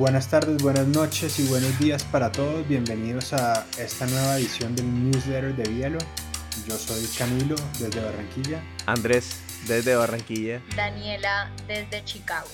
Buenas 0.00 0.28
tardes, 0.28 0.62
buenas 0.62 0.86
noches 0.86 1.38
y 1.40 1.46
buenos 1.48 1.78
días 1.78 2.04
para 2.04 2.32
todos. 2.32 2.66
Bienvenidos 2.66 3.34
a 3.34 3.66
esta 3.78 4.06
nueva 4.06 4.38
edición 4.38 4.74
del 4.74 4.86
newsletter 5.10 5.54
de 5.54 5.70
Bielo. 5.70 5.98
Yo 6.66 6.74
soy 6.76 7.06
Camilo 7.18 7.54
desde 7.78 8.02
Barranquilla. 8.02 8.62
Andrés 8.86 9.42
desde 9.68 9.94
Barranquilla. 9.96 10.62
Daniela 10.74 11.54
desde 11.68 12.02
Chicago. 12.04 12.48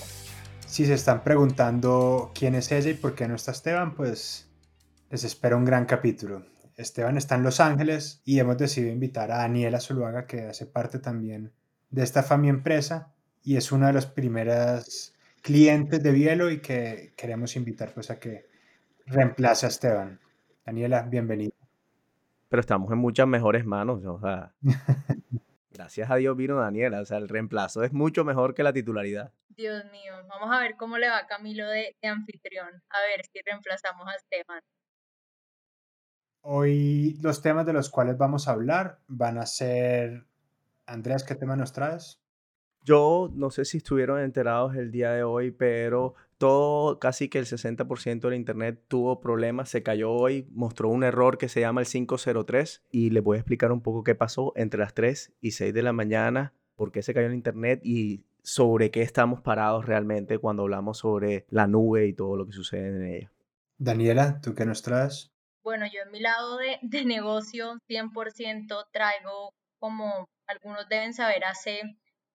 Si 0.65 0.85
se 0.85 0.95
están 0.95 1.23
preguntando 1.23 2.33
quién 2.35 2.53
es 2.53 2.69
ella 2.73 2.89
y 2.89 2.95
por 2.95 3.15
qué 3.15 3.29
no 3.29 3.35
está 3.35 3.51
Esteban, 3.51 3.95
pues 3.95 4.49
les 5.09 5.23
espera 5.23 5.55
un 5.55 5.63
gran 5.63 5.85
capítulo. 5.85 6.45
Esteban 6.75 7.15
está 7.15 7.35
en 7.35 7.43
Los 7.43 7.61
Ángeles 7.61 8.21
y 8.25 8.39
hemos 8.39 8.57
decidido 8.57 8.91
invitar 8.91 9.31
a 9.31 9.37
Daniela 9.37 9.79
Zuluaga, 9.79 10.27
que 10.27 10.41
hace 10.41 10.65
parte 10.65 10.99
también 10.99 11.53
de 11.91 12.03
esta 12.03 12.23
familia 12.23 12.57
empresa 12.57 13.13
y 13.41 13.55
es 13.55 13.71
una 13.71 13.87
de 13.87 13.93
las 13.93 14.05
primeras 14.05 15.13
clientes 15.41 16.01
de 16.01 16.11
Bielo 16.11 16.51
y 16.51 16.61
que 16.61 17.13
queremos 17.15 17.55
invitar 17.55 17.93
pues 17.93 18.11
a 18.11 18.19
que 18.19 18.47
reemplace 19.05 19.65
a 19.65 19.69
Esteban. 19.69 20.19
Daniela, 20.65 21.03
bienvenida. 21.03 21.53
Pero 22.49 22.59
estamos 22.59 22.91
en 22.91 22.97
muchas 22.97 23.27
mejores 23.27 23.65
manos, 23.65 24.03
o 24.05 24.19
sea, 24.19 24.53
gracias 25.71 26.09
a 26.09 26.15
Dios 26.15 26.35
vino 26.35 26.59
Daniela, 26.59 27.01
o 27.01 27.05
sea, 27.05 27.17
el 27.17 27.27
reemplazo 27.27 27.83
es 27.83 27.91
mucho 27.91 28.23
mejor 28.23 28.53
que 28.53 28.63
la 28.63 28.73
titularidad. 28.73 29.33
Dios 29.49 29.83
mío, 29.91 30.13
vamos 30.27 30.55
a 30.55 30.59
ver 30.59 30.75
cómo 30.77 30.97
le 30.97 31.09
va 31.09 31.17
a 31.17 31.27
Camilo 31.27 31.67
de, 31.67 31.95
de 32.01 32.07
anfitrión, 32.07 32.69
a 32.89 33.01
ver 33.01 33.25
si 33.25 33.41
reemplazamos 33.45 34.07
a 34.07 34.15
Esteban. 34.15 34.61
Hoy 36.41 37.17
los 37.21 37.41
temas 37.41 37.65
de 37.65 37.73
los 37.73 37.89
cuales 37.89 38.17
vamos 38.17 38.47
a 38.47 38.51
hablar 38.51 38.99
van 39.07 39.37
a 39.37 39.45
ser, 39.45 40.25
Andrés, 40.85 41.23
¿qué 41.23 41.35
tema 41.35 41.57
nos 41.57 41.73
traes? 41.73 42.21
Yo 42.87 43.29
no 43.33 43.51
sé 43.51 43.65
si 43.65 43.79
estuvieron 43.79 44.21
enterados 44.21 44.77
el 44.77 44.91
día 44.91 45.11
de 45.11 45.21
hoy, 45.21 45.51
pero 45.51 46.15
todo, 46.37 46.99
casi 46.99 47.27
que 47.27 47.37
el 47.37 47.45
60% 47.45 48.21
del 48.21 48.35
Internet 48.35 48.81
tuvo 48.87 49.19
problemas, 49.19 49.67
se 49.67 49.83
cayó 49.83 50.13
hoy, 50.13 50.47
mostró 50.51 50.87
un 50.87 51.03
error 51.03 51.37
que 51.37 51.49
se 51.49 51.59
llama 51.59 51.81
el 51.81 51.87
503 51.87 52.85
y 52.89 53.09
les 53.09 53.21
voy 53.21 53.35
a 53.35 53.39
explicar 53.41 53.73
un 53.73 53.81
poco 53.81 54.05
qué 54.05 54.15
pasó 54.15 54.53
entre 54.55 54.79
las 54.79 54.93
3 54.93 55.33
y 55.41 55.51
6 55.51 55.73
de 55.73 55.83
la 55.83 55.91
mañana, 55.91 56.53
por 56.77 56.93
qué 56.93 57.03
se 57.03 57.13
cayó 57.13 57.27
el 57.27 57.33
Internet 57.33 57.81
y 57.83 58.23
sobre 58.41 58.89
qué 58.89 59.01
estamos 59.01 59.41
parados 59.41 59.85
realmente 59.85 60.37
cuando 60.37 60.63
hablamos 60.63 60.99
sobre 60.99 61.45
la 61.49 61.67
nube 61.67 62.07
y 62.07 62.13
todo 62.13 62.37
lo 62.37 62.45
que 62.45 62.53
sucede 62.53 62.87
en 62.87 63.03
ella. 63.03 63.31
Daniela, 63.77 64.39
¿tú 64.39 64.55
qué 64.55 64.65
nos 64.65 64.81
traes? 64.81 65.29
Bueno, 65.61 65.85
yo 65.87 66.03
en 66.05 66.11
mi 66.13 66.21
lado 66.21 66.55
de, 66.55 66.79
de 66.83 67.03
negocio 67.03 67.81
100% 67.89 68.85
traigo, 68.93 69.53
como 69.77 70.29
algunos 70.45 70.87
deben 70.87 71.13
saber, 71.13 71.43
hace 71.43 71.81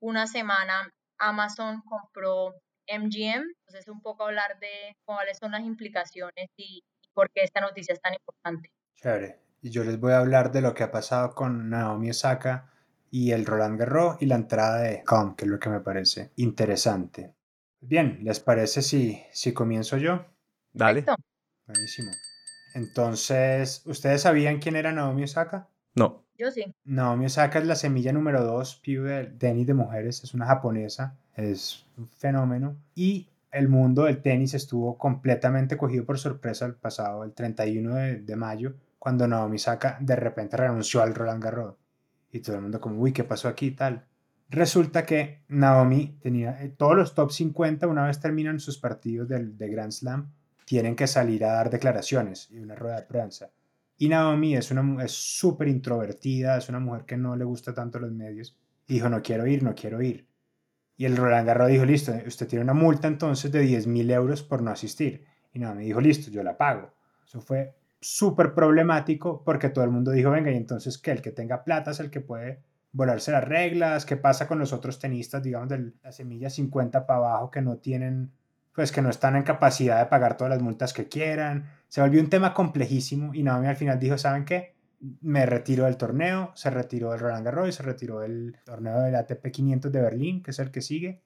una 0.02 0.26
semana 0.26 0.92
Amazon 1.18 1.80
compró 1.82 2.54
MGM, 2.88 3.44
entonces 3.60 3.88
un 3.88 4.02
poco 4.02 4.24
hablar 4.24 4.58
de 4.60 4.96
cuáles 5.04 5.38
son 5.38 5.52
las 5.52 5.62
implicaciones 5.62 6.50
y, 6.56 6.82
por 7.14 7.30
qué 7.30 7.42
esta 7.42 7.60
noticia 7.60 7.92
es 7.92 8.00
tan 8.00 8.14
importante. 8.14 8.70
Chévere. 8.96 9.38
Y 9.60 9.70
yo 9.70 9.84
les 9.84 10.00
voy 10.00 10.12
a 10.12 10.18
hablar 10.18 10.50
de 10.50 10.60
lo 10.60 10.74
que 10.74 10.82
ha 10.82 10.90
pasado 10.90 11.34
con 11.34 11.70
Naomi 11.70 12.10
Osaka 12.10 12.72
y 13.10 13.30
el 13.30 13.46
Roland 13.46 13.78
Garros 13.78 14.16
y 14.20 14.26
la 14.26 14.34
entrada 14.34 14.80
de 14.80 15.04
Com, 15.04 15.36
que 15.36 15.44
es 15.44 15.50
lo 15.50 15.60
que 15.60 15.68
me 15.68 15.80
parece 15.80 16.32
interesante. 16.36 17.34
Bien, 17.80 18.18
¿les 18.22 18.40
parece 18.40 18.82
si, 18.82 19.22
si 19.30 19.52
comienzo 19.52 19.98
yo? 19.98 20.24
Dale. 20.72 21.02
Perfecto. 21.02 21.22
Buenísimo. 21.66 22.10
Entonces, 22.74 23.82
¿ustedes 23.86 24.22
sabían 24.22 24.58
quién 24.58 24.74
era 24.76 24.90
Naomi 24.90 25.24
Osaka? 25.24 25.68
No. 25.94 26.21
Yo 26.38 26.50
sí. 26.50 26.74
Naomi 26.84 27.26
Osaka 27.26 27.58
es 27.58 27.66
la 27.66 27.76
semilla 27.76 28.12
número 28.12 28.42
2, 28.44 28.76
PIB 28.76 29.02
del 29.02 29.38
tenis 29.38 29.66
de 29.66 29.74
mujeres, 29.74 30.24
es 30.24 30.34
una 30.34 30.46
japonesa, 30.46 31.16
es 31.36 31.86
un 31.96 32.08
fenómeno. 32.08 32.76
Y 32.94 33.28
el 33.50 33.68
mundo 33.68 34.04
del 34.04 34.22
tenis 34.22 34.54
estuvo 34.54 34.96
completamente 34.96 35.76
cogido 35.76 36.04
por 36.04 36.18
sorpresa 36.18 36.66
el 36.66 36.74
pasado, 36.74 37.24
el 37.24 37.32
31 37.32 37.94
de, 37.94 38.16
de 38.20 38.36
mayo, 38.36 38.74
cuando 38.98 39.28
Naomi 39.28 39.56
Osaka 39.56 39.98
de 40.00 40.16
repente 40.16 40.56
renunció 40.56 41.02
al 41.02 41.14
Roland 41.14 41.42
Garros. 41.42 41.76
Y 42.32 42.40
todo 42.40 42.56
el 42.56 42.62
mundo 42.62 42.80
como, 42.80 43.00
uy, 43.00 43.12
¿qué 43.12 43.24
pasó 43.24 43.48
aquí 43.48 43.72
tal? 43.72 44.06
Resulta 44.52 45.06
que 45.06 45.40
Naomi 45.48 46.18
tenía 46.20 46.62
eh, 46.62 46.68
todos 46.68 46.94
los 46.94 47.14
top 47.14 47.30
50, 47.30 47.86
una 47.86 48.06
vez 48.06 48.20
terminan 48.20 48.60
sus 48.60 48.78
partidos 48.78 49.26
del, 49.26 49.56
de 49.56 49.68
Grand 49.70 49.92
Slam, 49.92 50.30
tienen 50.66 50.94
que 50.94 51.06
salir 51.06 51.44
a 51.44 51.52
dar 51.52 51.70
declaraciones 51.70 52.50
y 52.50 52.58
una 52.58 52.74
rueda 52.74 52.96
de 52.96 53.06
prensa. 53.06 53.50
Y 54.02 54.08
Naomi 54.08 54.56
es 54.56 54.72
una 54.72 55.04
es 55.04 55.12
súper 55.12 55.68
introvertida, 55.68 56.56
es 56.56 56.68
una 56.68 56.80
mujer 56.80 57.04
que 57.04 57.16
no 57.16 57.36
le 57.36 57.44
gusta 57.44 57.72
tanto 57.72 58.00
los 58.00 58.10
medios. 58.10 58.58
Y 58.88 58.94
dijo, 58.94 59.08
no 59.08 59.22
quiero 59.22 59.46
ir, 59.46 59.62
no 59.62 59.76
quiero 59.76 60.02
ir. 60.02 60.26
Y 60.96 61.04
el 61.04 61.16
Roland 61.16 61.46
Garros 61.46 61.68
dijo, 61.68 61.84
listo, 61.84 62.12
usted 62.26 62.48
tiene 62.48 62.64
una 62.64 62.74
multa 62.74 63.06
entonces 63.06 63.52
de 63.52 63.60
10 63.60 63.86
mil 63.86 64.10
euros 64.10 64.42
por 64.42 64.60
no 64.60 64.72
asistir. 64.72 65.24
Y 65.52 65.60
Naomi 65.60 65.84
dijo, 65.84 66.00
listo, 66.00 66.32
yo 66.32 66.42
la 66.42 66.56
pago. 66.56 66.92
Eso 67.24 67.40
fue 67.40 67.76
súper 68.00 68.54
problemático 68.54 69.44
porque 69.44 69.68
todo 69.68 69.84
el 69.84 69.92
mundo 69.92 70.10
dijo, 70.10 70.32
venga, 70.32 70.50
y 70.50 70.56
entonces 70.56 70.98
que 70.98 71.12
el 71.12 71.22
que 71.22 71.30
tenga 71.30 71.62
plata 71.62 71.92
es 71.92 72.00
el 72.00 72.10
que 72.10 72.20
puede 72.20 72.60
volarse 72.90 73.30
las 73.30 73.44
reglas, 73.44 74.04
qué 74.04 74.16
pasa 74.16 74.48
con 74.48 74.58
los 74.58 74.72
otros 74.72 74.98
tenistas, 74.98 75.44
digamos, 75.44 75.68
de 75.68 75.92
la 76.02 76.10
semilla 76.10 76.50
50 76.50 77.06
para 77.06 77.20
abajo 77.20 77.52
que 77.52 77.62
no 77.62 77.76
tienen, 77.76 78.32
pues 78.74 78.92
que 78.92 79.02
no 79.02 79.10
están 79.10 79.36
en 79.36 79.42
capacidad 79.42 79.98
de 79.98 80.06
pagar 80.06 80.36
todas 80.36 80.52
las 80.52 80.62
multas 80.62 80.92
que 80.92 81.08
quieran. 81.08 81.70
Se 81.88 82.00
volvió 82.00 82.20
un 82.20 82.30
tema 82.30 82.54
complejísimo 82.54 83.34
y 83.34 83.42
Naomi 83.42 83.66
al 83.66 83.76
final 83.76 83.98
dijo, 83.98 84.16
¿saben 84.16 84.44
qué? 84.44 84.74
Me 85.20 85.46
retiro 85.46 85.84
del 85.84 85.96
torneo, 85.96 86.52
se 86.54 86.70
retiró 86.70 87.10
del 87.10 87.20
Roland 87.20 87.44
Garros 87.44 87.74
se 87.74 87.82
retiró 87.82 88.20
del 88.20 88.56
torneo 88.64 89.00
del 89.00 89.16
ATP 89.16 89.50
500 89.50 89.92
de 89.92 90.00
Berlín, 90.00 90.42
que 90.42 90.52
es 90.52 90.58
el 90.58 90.70
que 90.70 90.80
sigue. 90.80 91.22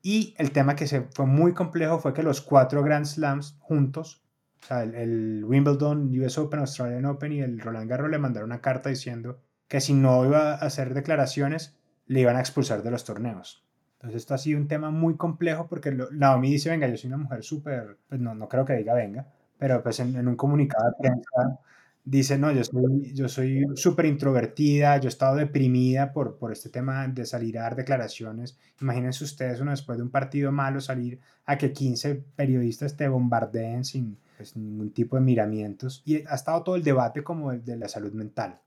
Y 0.00 0.34
el 0.38 0.52
tema 0.52 0.76
que 0.76 0.86
se 0.86 1.02
fue 1.12 1.26
muy 1.26 1.52
complejo 1.52 1.98
fue 1.98 2.14
que 2.14 2.22
los 2.22 2.40
cuatro 2.40 2.82
Grand 2.82 3.04
Slams 3.04 3.56
juntos, 3.58 4.22
o 4.62 4.66
sea, 4.66 4.84
el, 4.84 4.94
el 4.94 5.44
Wimbledon, 5.44 6.08
US 6.20 6.38
Open, 6.38 6.60
Australian 6.60 7.04
Open 7.06 7.32
y 7.32 7.40
el 7.40 7.60
Roland 7.60 7.90
Garros 7.90 8.10
le 8.10 8.18
mandaron 8.18 8.50
una 8.50 8.60
carta 8.60 8.88
diciendo 8.88 9.40
que 9.68 9.80
si 9.80 9.94
no 9.94 10.24
iba 10.24 10.52
a 10.52 10.54
hacer 10.54 10.94
declaraciones, 10.94 11.76
le 12.06 12.20
iban 12.20 12.36
a 12.36 12.40
expulsar 12.40 12.82
de 12.82 12.92
los 12.92 13.04
torneos. 13.04 13.65
Entonces 13.96 14.22
esto 14.22 14.34
ha 14.34 14.38
sido 14.38 14.60
un 14.60 14.68
tema 14.68 14.90
muy 14.90 15.16
complejo 15.16 15.66
porque 15.68 15.90
lo- 15.90 16.10
Naomi 16.10 16.50
dice, 16.52 16.70
venga, 16.70 16.88
yo 16.88 16.96
soy 16.96 17.08
una 17.08 17.16
mujer 17.18 17.42
súper, 17.42 17.98
pues 18.08 18.20
no, 18.20 18.34
no 18.34 18.48
creo 18.48 18.64
que 18.64 18.74
diga 18.74 18.94
venga, 18.94 19.26
pero 19.58 19.82
pues 19.82 20.00
en, 20.00 20.14
en 20.16 20.28
un 20.28 20.36
comunicado 20.36 20.84
de 20.90 20.96
prensa 21.08 21.58
dice, 22.04 22.38
no, 22.38 22.52
yo 22.52 22.62
soy, 22.64 23.12
yo 23.14 23.28
soy 23.28 23.64
súper 23.74 24.06
introvertida, 24.06 24.98
yo 24.98 25.08
he 25.08 25.08
estado 25.08 25.36
deprimida 25.36 26.12
por, 26.12 26.38
por 26.38 26.52
este 26.52 26.68
tema 26.70 27.08
de 27.08 27.26
salir 27.26 27.58
a 27.58 27.62
dar 27.62 27.76
declaraciones. 27.76 28.58
Imagínense 28.80 29.24
ustedes, 29.24 29.60
uno 29.60 29.72
después 29.72 29.98
de 29.98 30.04
un 30.04 30.10
partido 30.10 30.52
malo, 30.52 30.80
salir 30.80 31.20
a 31.46 31.58
que 31.58 31.72
15 31.72 32.14
periodistas 32.36 32.96
te 32.96 33.08
bombardeen 33.08 33.84
sin 33.84 34.18
pues, 34.36 34.56
ningún 34.56 34.92
tipo 34.92 35.16
de 35.16 35.22
miramientos. 35.22 36.02
Y 36.04 36.24
ha 36.26 36.34
estado 36.34 36.62
todo 36.62 36.76
el 36.76 36.84
debate 36.84 37.24
como 37.24 37.50
el 37.52 37.64
de 37.64 37.76
la 37.76 37.88
salud 37.88 38.12
mental. 38.12 38.60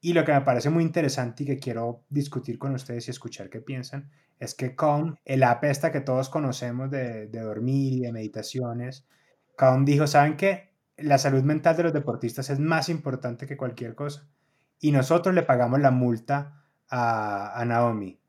Y 0.00 0.12
lo 0.12 0.24
que 0.24 0.32
me 0.32 0.40
parece 0.42 0.70
muy 0.70 0.84
interesante 0.84 1.42
y 1.42 1.46
que 1.46 1.58
quiero 1.58 2.02
discutir 2.08 2.58
con 2.58 2.74
ustedes 2.74 3.08
y 3.08 3.10
escuchar 3.10 3.50
qué 3.50 3.60
piensan 3.60 4.10
es 4.38 4.54
que 4.54 4.74
Calm, 4.74 5.16
el 5.24 5.42
app 5.42 5.64
esta 5.64 5.92
que 5.92 6.00
todos 6.00 6.28
conocemos 6.28 6.90
de, 6.90 7.26
de 7.26 7.40
dormir 7.40 7.92
y 7.94 8.00
de 8.00 8.12
meditaciones, 8.12 9.06
Calm 9.56 9.84
dijo, 9.84 10.06
¿saben 10.06 10.36
qué? 10.36 10.72
La 10.96 11.18
salud 11.18 11.42
mental 11.42 11.76
de 11.76 11.84
los 11.84 11.92
deportistas 11.92 12.50
es 12.50 12.58
más 12.58 12.88
importante 12.88 13.46
que 13.46 13.56
cualquier 13.56 13.94
cosa. 13.94 14.28
Y 14.80 14.92
nosotros 14.92 15.34
le 15.34 15.42
pagamos 15.42 15.80
la 15.80 15.90
multa 15.90 16.64
a, 16.88 17.60
a 17.60 17.64
Naomi. 17.64 18.20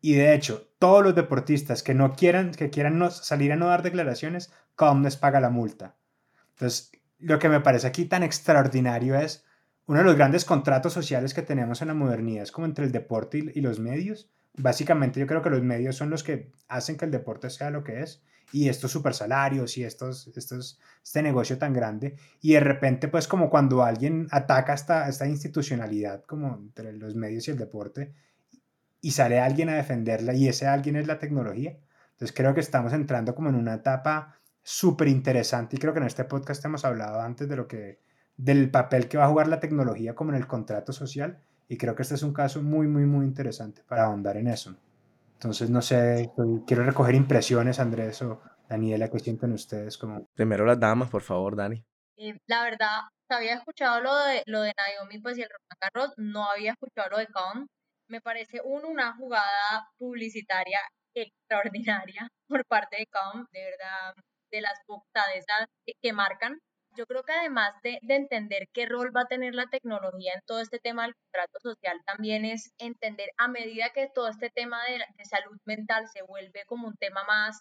Y 0.00 0.14
de 0.14 0.34
hecho, 0.34 0.68
todos 0.78 1.04
los 1.04 1.14
deportistas 1.14 1.82
que 1.82 1.94
no 1.94 2.14
quieran, 2.14 2.52
que 2.52 2.70
quieran 2.70 2.98
no, 2.98 3.10
salir 3.10 3.52
a 3.52 3.56
no 3.56 3.68
dar 3.68 3.82
declaraciones, 3.82 4.52
Calm 4.74 5.02
les 5.02 5.16
paga 5.16 5.40
la 5.40 5.50
multa. 5.50 5.96
Entonces, 6.54 6.90
lo 7.18 7.38
que 7.38 7.48
me 7.48 7.60
parece 7.60 7.86
aquí 7.86 8.06
tan 8.06 8.22
extraordinario 8.22 9.14
es 9.14 9.44
uno 9.86 9.98
de 9.98 10.04
los 10.04 10.16
grandes 10.16 10.44
contratos 10.44 10.92
sociales 10.92 11.34
que 11.34 11.42
tenemos 11.42 11.82
en 11.82 11.88
la 11.88 11.94
modernidad 11.94 12.44
es 12.44 12.52
como 12.52 12.66
entre 12.66 12.84
el 12.84 12.92
deporte 12.92 13.38
y, 13.38 13.58
y 13.58 13.60
los 13.60 13.78
medios. 13.78 14.30
Básicamente 14.54 15.18
yo 15.18 15.26
creo 15.26 15.42
que 15.42 15.50
los 15.50 15.62
medios 15.62 15.96
son 15.96 16.10
los 16.10 16.22
que 16.22 16.52
hacen 16.68 16.96
que 16.96 17.06
el 17.06 17.10
deporte 17.10 17.48
sea 17.50 17.70
lo 17.70 17.82
que 17.82 18.02
es 18.02 18.22
y 18.52 18.68
estos 18.68 18.90
super 18.90 19.14
salarios 19.14 19.78
y 19.78 19.84
estos, 19.84 20.28
estos, 20.36 20.78
este 21.02 21.22
negocio 21.22 21.56
tan 21.56 21.72
grande 21.72 22.16
y 22.40 22.52
de 22.52 22.60
repente 22.60 23.08
pues 23.08 23.26
como 23.26 23.48
cuando 23.48 23.82
alguien 23.82 24.28
ataca 24.30 24.74
esta, 24.74 25.08
esta 25.08 25.26
institucionalidad 25.26 26.24
como 26.24 26.54
entre 26.56 26.92
los 26.92 27.14
medios 27.14 27.48
y 27.48 27.52
el 27.52 27.58
deporte 27.58 28.12
y 29.00 29.12
sale 29.12 29.40
alguien 29.40 29.70
a 29.70 29.76
defenderla 29.76 30.34
y 30.34 30.48
ese 30.48 30.66
alguien 30.66 30.96
es 30.96 31.06
la 31.06 31.18
tecnología. 31.18 31.76
Entonces 32.12 32.36
creo 32.36 32.54
que 32.54 32.60
estamos 32.60 32.92
entrando 32.92 33.34
como 33.34 33.48
en 33.48 33.56
una 33.56 33.74
etapa 33.74 34.38
súper 34.62 35.08
interesante 35.08 35.76
y 35.76 35.78
creo 35.78 35.92
que 35.92 36.00
en 36.00 36.06
este 36.06 36.24
podcast 36.24 36.64
hemos 36.64 36.84
hablado 36.84 37.20
antes 37.20 37.48
de 37.48 37.56
lo 37.56 37.66
que 37.66 38.00
del 38.36 38.70
papel 38.70 39.08
que 39.08 39.18
va 39.18 39.24
a 39.24 39.28
jugar 39.28 39.48
la 39.48 39.60
tecnología 39.60 40.14
como 40.14 40.30
en 40.30 40.36
el 40.36 40.46
contrato 40.46 40.92
social 40.92 41.42
y 41.72 41.78
creo 41.78 41.94
que 41.96 42.02
este 42.02 42.16
es 42.16 42.22
un 42.22 42.34
caso 42.34 42.62
muy 42.62 42.86
muy 42.86 43.06
muy 43.06 43.24
interesante 43.24 43.82
para 43.88 44.04
ahondar 44.04 44.36
en 44.36 44.48
eso. 44.48 44.76
Entonces 45.32 45.70
no 45.70 45.80
sé, 45.80 46.30
quiero 46.66 46.84
recoger 46.84 47.14
impresiones 47.14 47.80
Andrés 47.80 48.20
o 48.20 48.42
Daniela, 48.68 49.10
¿qué 49.10 49.18
sienten 49.18 49.52
ustedes 49.52 49.96
como 49.96 50.26
Primero 50.34 50.66
las 50.66 50.78
damas, 50.78 51.08
por 51.08 51.22
favor, 51.22 51.56
Dani. 51.56 51.82
Eh, 52.18 52.38
la 52.46 52.62
verdad, 52.64 53.00
había 53.30 53.54
escuchado 53.54 54.02
lo 54.02 54.14
de, 54.14 54.42
lo 54.44 54.60
de 54.60 54.74
Naomi 54.76 55.18
pues, 55.20 55.38
y 55.38 55.42
el 55.42 55.48
Roland 55.48 55.80
Garros, 55.80 56.14
no 56.18 56.44
había 56.50 56.72
escuchado 56.72 57.08
lo 57.08 57.18
de 57.18 57.26
Khan. 57.28 57.66
Me 58.06 58.20
parece 58.20 58.60
un, 58.62 58.84
una 58.84 59.16
jugada 59.16 59.88
publicitaria 59.96 60.78
extraordinaria 61.14 62.28
por 62.48 62.66
parte 62.66 62.98
de 62.98 63.06
Khan, 63.06 63.46
de 63.50 63.64
verdad. 63.64 64.14
de 64.50 64.60
las 64.60 64.78
esas 65.34 65.66
que 66.02 66.12
marcan 66.12 66.58
yo 66.96 67.06
creo 67.06 67.22
que 67.22 67.32
además 67.32 67.72
de, 67.82 67.98
entender 68.02 68.68
qué 68.72 68.86
rol 68.86 69.14
va 69.16 69.22
a 69.22 69.26
tener 69.26 69.54
la 69.54 69.66
tecnología 69.68 70.32
en 70.34 70.40
todo 70.46 70.60
este 70.60 70.78
tema 70.78 71.04
del 71.04 71.14
contrato 71.14 71.58
social, 71.60 72.00
también 72.06 72.44
es 72.44 72.72
entender 72.78 73.30
a 73.38 73.48
medida 73.48 73.90
que 73.94 74.08
todo 74.14 74.28
este 74.28 74.50
tema 74.50 74.78
de, 74.86 75.24
salud 75.24 75.58
mental 75.64 76.08
se 76.12 76.22
vuelve 76.22 76.64
como 76.66 76.88
un 76.88 76.96
tema 76.96 77.24
más, 77.24 77.60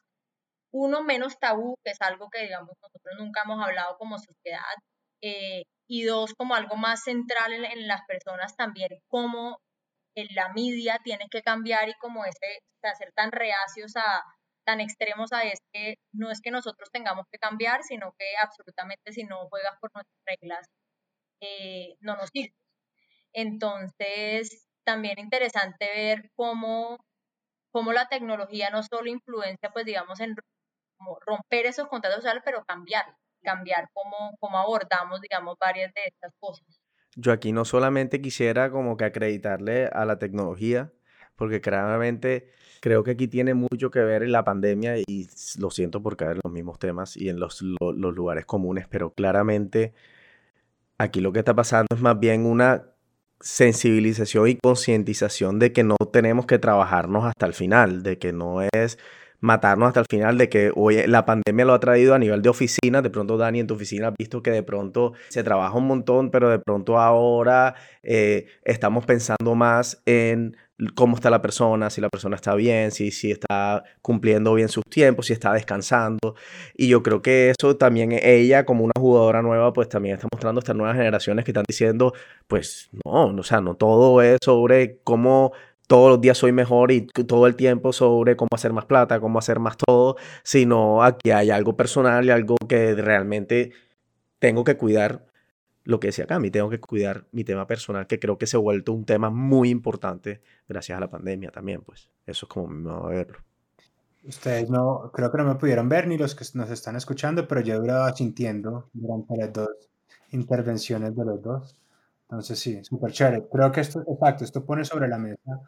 uno, 0.72 1.04
menos 1.04 1.40
tabú, 1.40 1.78
que 1.84 1.92
es 1.92 2.02
algo 2.02 2.30
que, 2.30 2.44
digamos, 2.44 2.76
nosotros 2.82 3.16
nunca 3.18 3.42
hemos 3.46 3.64
hablado 3.64 3.98
como 3.98 4.18
sociedad, 4.20 4.76
eh, 5.22 5.64
y 5.88 6.04
dos, 6.04 6.34
como 6.36 6.56
algo 6.56 6.76
más 6.78 7.04
central 7.04 7.54
en, 7.54 7.66
en 7.66 7.88
las 7.88 8.02
personas 8.08 8.56
también, 8.56 8.90
cómo 9.08 9.60
en 10.16 10.28
la 10.36 10.50
media 10.54 11.00
tiene 11.04 11.28
que 11.30 11.42
cambiar 11.42 11.90
y 11.90 11.94
como 11.96 12.26
ese, 12.26 12.60
ser 12.98 13.12
tan 13.14 13.32
reacios 13.32 13.96
a, 13.96 14.24
tan 14.66 14.82
extremos 14.82 15.34
a 15.34 15.44
es 15.44 15.60
que 15.74 15.96
no 16.14 16.32
es 16.32 16.42
que 16.42 16.52
nosotros 16.52 16.90
tengamos 16.92 17.26
que 17.32 17.40
cambiar, 17.40 17.84
sino 17.84 18.14
que 18.18 18.26
absolutamente 18.42 19.12
si 19.14 19.24
no 19.24 19.48
juegas 19.50 19.78
por 19.80 19.92
nuestras 19.94 20.22
reglas, 20.26 20.68
eh, 21.42 21.96
no 22.00 22.16
nos 22.16 22.30
sirve. 22.34 22.56
Entonces, 23.34 24.68
también 24.84 25.20
interesante 25.20 25.88
ver 25.96 26.32
cómo, 26.36 26.98
cómo 27.72 27.94
la 27.94 28.08
tecnología 28.08 28.70
no 28.70 28.84
solo 28.84 29.10
influencia, 29.10 29.72
pues 29.72 29.86
digamos, 29.86 30.20
en 30.20 30.36
romper 31.26 31.66
esos 31.66 31.88
contratos 31.88 32.18
sociales, 32.18 32.44
pero 32.46 32.64
cambiar, 32.66 33.06
cambiar 33.42 33.90
cómo, 33.94 34.36
cómo 34.40 34.58
abordamos, 34.58 35.22
digamos, 35.22 35.58
varias 35.60 35.94
de 35.94 36.02
estas 36.06 36.34
cosas. 36.40 36.82
Yo 37.16 37.32
aquí 37.32 37.52
no 37.52 37.66
solamente 37.66 38.22
quisiera 38.22 38.72
como 38.72 38.96
que 38.96 39.06
acreditarle 39.06 39.88
a 39.88 40.06
la 40.06 40.18
tecnología, 40.18 40.94
porque 41.36 41.62
claramente 41.62 42.48
creo 42.82 43.04
que 43.04 43.12
aquí 43.12 43.28
tiene 43.28 43.54
mucho 43.54 43.92
que 43.92 44.00
ver 44.00 44.28
la 44.28 44.44
pandemia 44.44 44.98
y 44.98 45.30
lo 45.60 45.70
siento 45.70 46.02
por 46.02 46.18
caer 46.18 46.38
en 46.38 46.42
los 46.44 46.54
mismos 46.54 46.80
temas 46.80 47.16
y 47.16 47.30
en 47.30 47.40
los, 47.40 47.62
los 47.62 48.16
lugares 48.16 48.46
comunes, 48.46 48.88
pero 48.90 49.14
claramente 49.14 49.94
aquí 50.98 51.22
lo 51.22 51.32
que 51.32 51.40
está 51.40 51.56
pasando 51.56 51.88
es 51.96 52.02
más 52.02 52.20
bien 52.20 52.46
una 52.46 52.86
sensibilización 53.40 54.48
y 54.50 54.58
concientización 54.58 55.60
de 55.60 55.74
que 55.74 55.84
no 55.84 55.96
tenemos 56.12 56.46
que 56.46 56.60
trabajarnos 56.60 57.26
hasta 57.26 57.46
el 57.46 57.54
final, 57.54 58.04
de 58.04 58.18
que 58.18 58.34
no 58.34 58.62
es 58.62 59.00
matarnos 59.40 59.88
hasta 59.88 60.02
el 60.02 60.06
final, 60.10 60.38
de 60.38 60.50
que 60.50 60.72
hoy 60.76 61.06
la 61.08 61.26
pandemia 61.26 61.66
lo 61.66 61.74
ha 61.74 61.80
traído 61.80 62.14
a 62.14 62.20
nivel 62.20 62.44
de 62.44 62.50
oficina, 62.50 63.02
de 63.02 63.10
pronto 63.10 63.38
Dani 63.38 63.60
en 63.60 63.68
tu 63.68 63.74
oficina 63.74 64.10
has 64.10 64.14
visto 64.18 64.44
que 64.44 64.52
de 64.52 64.64
pronto 64.64 65.14
se 65.30 65.44
trabaja 65.44 65.76
un 65.76 65.88
montón, 65.88 66.30
pero 66.30 66.50
de 66.50 66.60
pronto 66.60 67.00
ahora 67.00 67.76
eh, 68.04 68.46
estamos 68.64 69.06
pensando 69.06 69.56
más 69.56 70.02
en 70.06 70.56
cómo 70.96 71.16
está 71.16 71.30
la 71.30 71.42
persona, 71.42 71.90
si 71.90 72.02
la 72.02 72.10
persona 72.10 72.36
está 72.36 72.56
bien, 72.56 72.92
si, 72.92 73.12
si 73.12 73.32
está 73.32 73.84
cumpliendo 74.02 74.54
bien 74.54 74.70
sus 74.70 74.84
tiempos, 74.86 75.28
si 75.28 75.34
está 75.34 75.54
descansando. 75.54 76.36
Y 76.76 76.88
yo 76.88 77.04
creo 77.04 77.22
que 77.22 77.52
eso 77.52 77.78
también 77.78 78.12
ella, 78.12 78.66
como 78.66 78.84
una 78.84 78.94
jugadora 78.98 79.42
nueva, 79.42 79.74
pues 79.74 79.90
también 79.90 80.16
está 80.16 80.28
mostrando 80.32 80.60
estas 80.60 80.76
nuevas 80.76 80.96
generaciones 80.96 81.46
que 81.46 81.52
están 81.52 81.66
diciendo, 81.68 82.14
pues 82.48 82.90
no, 83.06 83.26
o 83.26 83.44
sea, 83.44 83.62
no 83.62 83.76
todo 83.76 84.22
es 84.22 84.40
sobre 84.44 85.00
cómo 85.04 85.54
todos 85.88 86.10
los 86.10 86.22
días 86.22 86.38
soy 86.38 86.54
mejor 86.54 86.92
y 86.92 87.02
todo 87.08 87.48
el 87.48 87.56
tiempo 87.56 87.92
sobre 87.92 88.38
cómo 88.38 88.48
hacer 88.54 88.72
más 88.72 88.86
plata, 88.86 89.20
cómo 89.20 89.40
hacer 89.40 89.60
más 89.60 89.76
todo, 89.78 90.16
sino 90.44 91.04
aquí 91.04 91.32
hay 91.32 91.50
algo 91.50 91.76
personal 91.76 92.26
y 92.26 92.30
algo 92.30 92.56
que 92.68 92.96
realmente 92.96 93.74
tengo 94.40 94.64
que 94.64 94.78
cuidar 94.78 95.26
lo 95.84 96.00
que 96.00 96.08
decía 96.08 96.28
mí 96.40 96.52
tengo 96.52 96.70
que 96.70 96.80
cuidar 96.80 97.26
mi 97.32 97.44
tema 97.44 97.68
personal, 97.68 98.08
que 98.08 98.20
creo 98.20 98.38
que 98.38 98.48
se 98.48 98.58
ha 98.58 98.60
vuelto 98.60 98.94
un 98.94 99.06
tema 99.06 99.30
muy 99.30 99.70
importante 99.70 100.42
gracias 100.68 100.98
a 100.98 101.02
la 101.02 101.10
pandemia 101.10 101.52
también, 101.52 101.82
pues 101.82 102.10
eso 102.26 102.46
es 102.46 102.50
como 102.50 102.68
mi 102.68 102.84
modo 102.84 103.10
de 103.10 103.16
verlo. 103.16 103.40
Ustedes 104.24 104.70
no, 104.70 105.12
creo 105.14 105.32
que 105.32 105.38
no 105.40 105.46
me 105.46 105.56
pudieron 105.56 105.90
ver 105.90 106.08
ni 106.08 106.18
los 106.18 106.36
que 106.36 106.46
nos 106.54 106.70
están 106.70 106.96
escuchando, 106.96 107.48
pero 107.48 107.62
yo 107.62 107.74
he 107.74 107.78
durado 107.78 108.16
sintiendo 108.16 108.90
durante 108.94 109.36
las 109.36 109.52
dos 109.52 109.70
intervenciones 110.32 111.16
de 111.16 111.26
los 111.26 111.42
dos. 111.42 111.76
Entonces 112.24 112.60
sí, 112.60 112.84
súper 112.84 113.12
chévere. 113.12 113.48
Creo 113.52 113.72
que 113.72 113.82
esto, 113.82 114.04
exacto, 114.08 114.44
esto 114.44 114.64
pone 114.64 114.86
sobre 114.86 115.08
la 115.08 115.18
mesa 115.18 115.60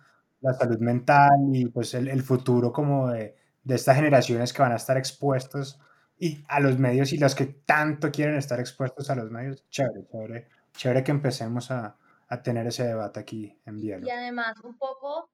la 0.43 0.53
salud 0.53 0.77
mental 0.79 1.31
y 1.53 1.65
pues 1.67 1.93
el, 1.93 2.09
el 2.09 2.21
futuro 2.21 2.71
como 2.71 3.09
de, 3.09 3.35
de 3.63 3.75
estas 3.75 3.95
generaciones 3.95 4.51
que 4.51 4.61
van 4.61 4.73
a 4.73 4.75
estar 4.75 4.97
expuestos 4.97 5.79
y 6.23 6.41
a 6.47 6.61
los 6.61 6.79
medios 6.79 7.11
y 7.11 7.17
los 7.17 7.35
que 7.35 7.47
tanto 7.47 8.09
quieren 8.09 8.35
estar 8.35 8.57
expuestos 8.57 9.09
a 9.09 9.15
los 9.15 9.29
medios, 9.29 9.67
chévere, 9.69 10.07
chévere, 10.09 10.47
chévere 10.71 11.03
que 11.03 11.11
empecemos 11.11 11.69
a, 11.69 11.97
a 12.29 12.41
tener 12.41 12.65
ese 12.65 12.85
debate 12.85 13.19
aquí 13.19 13.59
en 13.65 13.81
Bielo. 13.81 14.07
Y 14.07 14.09
además 14.09 14.55
un 14.63 14.77
poco, 14.77 15.29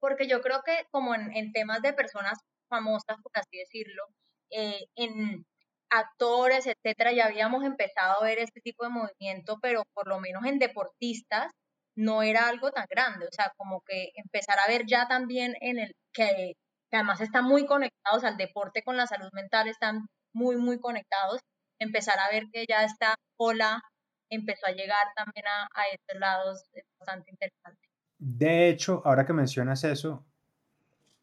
porque 0.00 0.26
yo 0.26 0.40
creo 0.40 0.62
que 0.66 0.88
como 0.90 1.14
en, 1.14 1.30
en 1.36 1.52
temas 1.52 1.80
de 1.80 1.92
personas 1.92 2.40
famosas, 2.68 3.18
por 3.22 3.30
así 3.34 3.56
decirlo, 3.56 4.02
eh, 4.50 4.86
en 4.96 5.46
actores, 5.90 6.66
etcétera, 6.66 7.12
ya 7.12 7.26
habíamos 7.26 7.62
empezado 7.62 8.20
a 8.20 8.24
ver 8.24 8.40
este 8.40 8.60
tipo 8.62 8.82
de 8.82 8.90
movimiento, 8.90 9.60
pero 9.62 9.84
por 9.94 10.08
lo 10.08 10.18
menos 10.18 10.44
en 10.44 10.58
deportistas 10.58 11.52
no 11.94 12.24
era 12.24 12.48
algo 12.48 12.72
tan 12.72 12.86
grande, 12.90 13.26
o 13.26 13.32
sea, 13.32 13.52
como 13.56 13.82
que 13.86 14.10
empezar 14.16 14.58
a 14.58 14.68
ver 14.68 14.86
ya 14.88 15.06
también 15.06 15.54
en 15.60 15.78
el 15.78 15.92
que, 16.12 16.54
que 16.90 16.96
además 16.96 17.20
están 17.20 17.44
muy 17.44 17.64
conectados 17.64 18.24
al 18.24 18.36
deporte 18.36 18.82
con 18.82 18.96
la 18.96 19.06
salud 19.06 19.28
mental, 19.32 19.68
están 19.68 20.08
muy, 20.32 20.56
muy 20.56 20.78
conectados, 20.78 21.40
empezar 21.78 22.18
a 22.18 22.30
ver 22.30 22.44
que 22.52 22.64
ya 22.68 22.84
esta 22.84 23.16
ola 23.36 23.82
empezó 24.30 24.66
a 24.66 24.72
llegar 24.72 25.06
también 25.14 25.46
a, 25.46 25.64
a 25.74 25.82
estos 25.92 26.18
lados 26.18 26.64
es 26.72 26.84
bastante 26.98 27.30
interesante. 27.30 27.88
De 28.18 28.68
hecho, 28.68 29.02
ahora 29.04 29.26
que 29.26 29.32
mencionas 29.32 29.84
eso, 29.84 30.24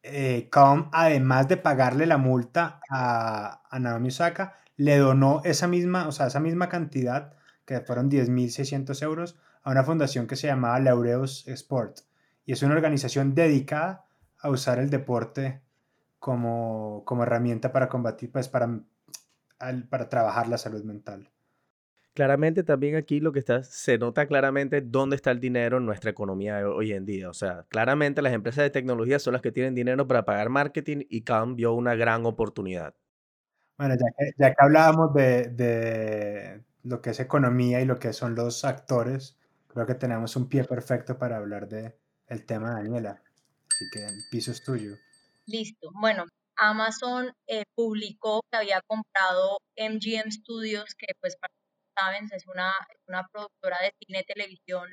eh, 0.03 0.49
además 0.91 1.47
de 1.47 1.57
pagarle 1.57 2.05
la 2.05 2.17
multa 2.17 2.81
a, 2.89 3.63
a 3.69 3.79
Naomi 3.79 4.09
Osaka, 4.09 4.59
le 4.75 4.97
donó 4.97 5.41
esa 5.43 5.67
misma, 5.67 6.07
o 6.07 6.11
sea, 6.11 6.27
esa 6.27 6.39
misma 6.39 6.69
cantidad, 6.69 7.33
que 7.65 7.81
fueron 7.81 8.09
10.600 8.09 9.01
euros, 9.03 9.37
a 9.63 9.71
una 9.71 9.83
fundación 9.83 10.27
que 10.27 10.35
se 10.35 10.47
llamaba 10.47 10.79
Laureus 10.79 11.47
Sport. 11.47 11.99
Y 12.45 12.53
es 12.53 12.63
una 12.63 12.75
organización 12.75 13.35
dedicada 13.35 14.05
a 14.39 14.49
usar 14.49 14.79
el 14.79 14.89
deporte 14.89 15.61
como, 16.17 17.03
como 17.05 17.23
herramienta 17.23 17.71
para 17.71 17.89
combatir, 17.89 18.31
pues 18.31 18.47
para 18.47 18.79
para 19.89 20.09
trabajar 20.09 20.47
la 20.47 20.57
salud 20.57 20.83
mental. 20.83 21.29
Claramente 22.13 22.63
también 22.63 22.95
aquí 22.95 23.19
lo 23.19 23.31
que 23.31 23.39
está, 23.39 23.63
se 23.63 23.97
nota 23.97 24.27
claramente 24.27 24.81
dónde 24.81 25.15
está 25.15 25.31
el 25.31 25.39
dinero 25.39 25.77
en 25.77 25.85
nuestra 25.85 26.11
economía 26.11 26.67
hoy 26.67 26.91
en 26.91 27.05
día. 27.05 27.29
O 27.29 27.33
sea, 27.33 27.65
claramente 27.69 28.21
las 28.21 28.33
empresas 28.33 28.63
de 28.63 28.71
tecnología 28.71 29.19
son 29.19 29.33
las 29.33 29.41
que 29.41 29.51
tienen 29.51 29.75
dinero 29.75 30.07
para 30.07 30.25
pagar 30.25 30.49
marketing 30.49 31.05
y 31.09 31.21
Calm 31.21 31.55
vio 31.55 31.73
una 31.73 31.95
gran 31.95 32.25
oportunidad. 32.25 32.95
Bueno, 33.77 33.95
ya 33.95 34.07
que, 34.17 34.31
ya 34.37 34.49
que 34.49 34.57
hablábamos 34.59 35.13
de, 35.13 35.47
de, 35.49 36.63
lo 36.83 37.01
que 37.01 37.11
es 37.11 37.19
economía 37.19 37.79
y 37.79 37.85
lo 37.85 37.99
que 37.99 38.11
son 38.11 38.35
los 38.35 38.65
actores, 38.65 39.37
creo 39.67 39.85
que 39.85 39.95
tenemos 39.95 40.35
un 40.35 40.49
pie 40.49 40.65
perfecto 40.65 41.17
para 41.17 41.37
hablar 41.37 41.69
de 41.69 41.95
el 42.27 42.45
tema, 42.45 42.71
Daniela. 42.71 43.21
Así 43.69 43.85
que 43.93 44.05
el 44.05 44.19
piso 44.29 44.51
es 44.51 44.63
tuyo. 44.63 44.95
Listo. 45.45 45.89
Bueno, 45.93 46.25
Amazon 46.59 47.33
eh, 47.47 47.63
publicó 47.75 48.41
que 48.51 48.57
había 48.57 48.81
comprado 48.87 49.59
MGM 49.77 50.31
Studios, 50.31 50.95
que 50.95 51.07
pues 51.21 51.35
para 51.37 51.53
saben 51.99 52.29
es 52.31 52.47
una, 52.47 52.73
productora 53.31 53.77
de 53.81 53.91
cine, 53.99 54.23
televisión, 54.23 54.89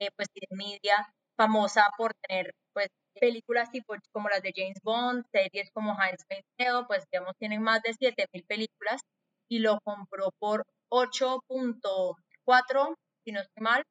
eh, 0.00 0.10
pues 0.16 0.28
de 0.34 0.46
media, 0.50 1.06
famosa 1.36 1.90
por 1.96 2.12
tener 2.26 2.52
pues 2.72 2.88
películas 3.20 3.70
tipo 3.70 3.94
como 4.12 4.28
las 4.28 4.42
de 4.42 4.52
James 4.54 4.78
Bond, 4.82 5.24
series 5.32 5.70
como 5.72 5.96
Heinz 6.00 6.24
Tale, 6.56 6.84
pues 6.86 7.04
digamos 7.12 7.34
tienen 7.38 7.62
más 7.62 7.82
de 7.82 7.94
7000 7.94 8.44
películas 8.46 9.00
y 9.48 9.60
lo 9.60 9.78
compró 9.84 10.30
por 10.38 10.64
8.4, 10.90 12.94
si 13.24 13.32
no 13.32 13.40
estoy 13.40 13.62
mal, 13.62 13.84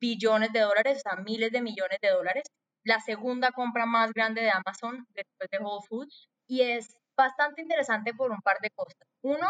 billones 0.00 0.52
de 0.52 0.60
dólares, 0.60 0.98
o 0.98 1.00
sea, 1.10 1.16
miles 1.22 1.52
de 1.52 1.62
millones 1.62 1.98
de 2.02 2.10
dólares. 2.10 2.44
La 2.84 3.00
segunda 3.00 3.50
compra 3.52 3.86
más 3.86 4.12
grande 4.12 4.42
de 4.42 4.50
Amazon 4.50 5.06
después 5.14 5.48
de 5.50 5.58
Whole 5.58 5.86
Foods 5.88 6.28
y 6.48 6.62
es 6.62 6.96
bastante 7.16 7.62
interesante 7.62 8.14
por 8.14 8.30
un 8.32 8.40
par 8.42 8.58
de 8.60 8.70
cosas. 8.70 8.96
Uno 9.22 9.48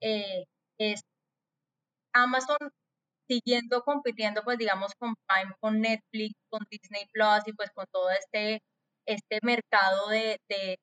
eh, 0.00 0.44
es 0.78 1.02
Amazon 2.12 2.58
siguiendo 3.28 3.82
compitiendo, 3.82 4.42
pues 4.44 4.58
digamos, 4.58 4.92
con 4.98 5.14
Prime, 5.26 5.54
con 5.60 5.80
Netflix, 5.80 6.34
con 6.48 6.66
Disney 6.70 7.06
Plus 7.12 7.46
y 7.46 7.52
pues 7.52 7.70
con 7.74 7.86
todo 7.92 8.10
este, 8.10 8.62
este 9.06 9.38
mercado 9.42 10.08
de, 10.08 10.38
de, 10.48 10.78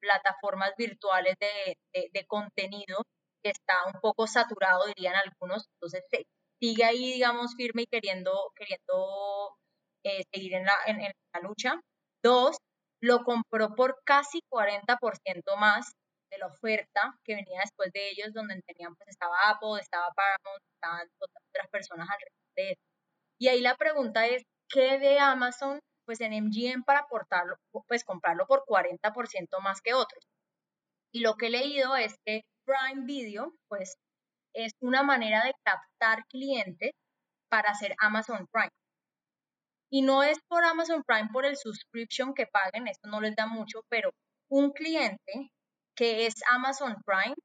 plataformas 0.00 0.72
virtuales 0.78 1.34
de, 1.40 1.76
de, 2.12 2.26
contenido 2.26 3.02
que 3.42 3.50
está 3.50 3.74
un 3.92 4.00
poco 4.00 4.26
saturado, 4.26 4.86
dirían 4.86 5.14
algunos. 5.16 5.66
Entonces, 5.74 6.04
sigue 6.60 6.84
ahí, 6.84 7.12
digamos, 7.14 7.54
firme 7.56 7.82
y 7.82 7.86
queriendo, 7.86 8.32
queriendo 8.56 9.56
eh, 10.04 10.22
seguir 10.32 10.54
en 10.54 10.64
la, 10.64 10.74
en 10.86 10.98
la 11.00 11.40
lucha. 11.40 11.80
Dos, 12.22 12.56
lo 13.06 13.22
compró 13.24 13.74
por 13.74 14.00
casi 14.04 14.40
40% 14.50 15.56
más 15.58 15.92
de 16.30 16.38
la 16.38 16.48
oferta 16.48 17.14
que 17.24 17.36
venía 17.36 17.60
después 17.60 17.92
de 17.92 18.10
ellos, 18.10 18.32
donde 18.34 18.60
tenían, 18.66 18.94
pues 18.96 19.08
estaba 19.10 19.36
Apple, 19.48 19.80
estaba 19.80 20.08
Paramount, 20.12 20.62
estaban 20.74 21.08
otras 21.20 21.68
personas 21.70 22.08
alrededor 22.10 22.54
de. 22.56 22.78
Y 23.38 23.48
ahí 23.48 23.60
la 23.60 23.76
pregunta 23.76 24.26
es, 24.26 24.42
¿qué 24.68 24.98
de 24.98 25.18
Amazon 25.20 25.80
pues 26.04 26.20
en 26.20 26.32
MGM 26.32 26.84
para 26.84 27.00
aportarlo, 27.00 27.56
pues 27.88 28.04
comprarlo 28.04 28.46
por 28.46 28.64
40% 28.66 29.60
más 29.62 29.80
que 29.80 29.94
otros? 29.94 30.24
Y 31.12 31.20
lo 31.20 31.36
que 31.36 31.46
he 31.46 31.50
leído 31.50 31.96
es 31.96 32.14
que 32.24 32.42
Prime 32.64 33.06
Video, 33.06 33.52
pues, 33.68 33.96
es 34.54 34.72
una 34.80 35.02
manera 35.02 35.44
de 35.44 35.54
captar 35.64 36.24
clientes 36.28 36.92
para 37.50 37.70
hacer 37.70 37.94
Amazon 38.00 38.46
Prime. 38.52 38.70
Y 39.90 40.02
no 40.02 40.22
es 40.22 40.38
por 40.48 40.64
Amazon 40.64 41.02
Prime 41.06 41.28
por 41.32 41.44
el 41.44 41.56
subscription 41.56 42.34
que 42.34 42.46
paguen, 42.46 42.88
esto 42.88 43.08
no 43.08 43.20
les 43.20 43.36
da 43.36 43.46
mucho, 43.46 43.82
pero 43.88 44.10
un 44.50 44.72
cliente 44.72 45.50
que 45.96 46.26
es 46.26 46.34
Amazon 46.50 46.96
Prime 47.04 47.36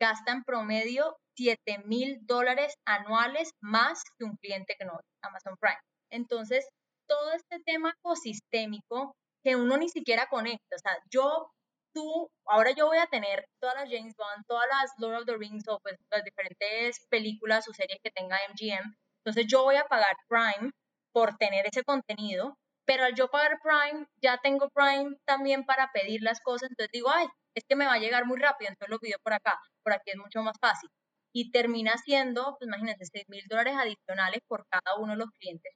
gasta 0.00 0.32
en 0.32 0.42
promedio 0.44 1.16
7 1.36 1.82
mil 1.84 2.18
dólares 2.26 2.74
anuales 2.84 3.50
más 3.60 4.02
que 4.18 4.24
un 4.24 4.36
cliente 4.36 4.74
que 4.78 4.84
no 4.84 4.92
es 4.92 5.06
Amazon 5.22 5.56
Prime. 5.60 5.78
Entonces, 6.10 6.68
todo 7.06 7.32
este 7.32 7.60
tema 7.60 7.94
ecosistémico 7.98 9.14
que 9.44 9.56
uno 9.56 9.76
ni 9.76 9.88
siquiera 9.88 10.28
conecta, 10.28 10.76
o 10.76 10.78
sea, 10.78 10.98
yo, 11.10 11.50
tú, 11.94 12.30
ahora 12.46 12.72
yo 12.72 12.86
voy 12.86 12.98
a 12.98 13.06
tener 13.06 13.46
todas 13.60 13.74
las 13.76 13.90
James 13.90 14.14
Bond, 14.16 14.44
todas 14.46 14.66
las 14.68 14.90
Lord 14.98 15.20
of 15.20 15.26
the 15.26 15.36
Rings 15.36 15.66
o 15.68 15.78
pues 15.80 15.96
las 16.10 16.24
diferentes 16.24 17.06
películas 17.08 17.68
o 17.68 17.72
series 17.72 17.98
que 18.02 18.10
tenga 18.10 18.38
MGM, 18.50 18.94
entonces 19.24 19.46
yo 19.48 19.62
voy 19.62 19.76
a 19.76 19.84
pagar 19.84 20.16
Prime 20.28 20.72
por 21.12 21.36
tener 21.36 21.66
ese 21.66 21.84
contenido, 21.84 22.56
pero 22.84 23.04
al 23.04 23.14
yo 23.14 23.28
pagar 23.28 23.58
Prime, 23.62 24.06
ya 24.22 24.38
tengo 24.42 24.68
Prime 24.70 25.16
también 25.24 25.64
para 25.64 25.90
pedir 25.92 26.22
las 26.22 26.40
cosas, 26.40 26.70
entonces 26.70 26.90
digo, 26.92 27.10
ay, 27.10 27.26
es 27.54 27.64
que 27.68 27.76
me 27.76 27.86
va 27.86 27.94
a 27.94 27.98
llegar 27.98 28.26
muy 28.26 28.38
rápido, 28.38 28.70
entonces 28.70 28.90
lo 28.90 28.98
pido 28.98 29.18
por 29.22 29.34
acá, 29.34 29.58
por 29.82 29.92
aquí 29.92 30.10
es 30.10 30.16
mucho 30.16 30.42
más 30.42 30.56
fácil. 30.60 30.90
Y 31.34 31.50
termina 31.50 31.96
siendo, 31.98 32.56
pues 32.58 32.68
imagínense, 32.68 33.04
6 33.06 33.24
mil 33.28 33.44
dólares 33.48 33.74
adicionales 33.78 34.40
por 34.46 34.66
cada 34.68 34.96
uno 34.98 35.12
de 35.12 35.18
los 35.18 35.30
clientes 35.38 35.72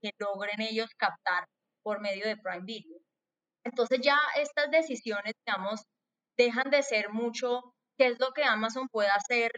que 0.00 0.10
logren 0.18 0.60
ellos 0.60 0.90
captar 0.96 1.46
por 1.82 2.00
medio 2.00 2.26
de 2.26 2.36
Prime 2.36 2.64
Video. 2.64 2.98
Entonces 3.64 4.00
ya 4.02 4.18
estas 4.36 4.70
decisiones, 4.70 5.34
digamos, 5.46 5.82
dejan 6.36 6.70
de 6.70 6.82
ser 6.82 7.10
mucho 7.10 7.74
qué 7.98 8.08
es 8.08 8.20
lo 8.20 8.32
que 8.32 8.44
Amazon 8.44 8.88
puede 8.88 9.08
hacer 9.08 9.50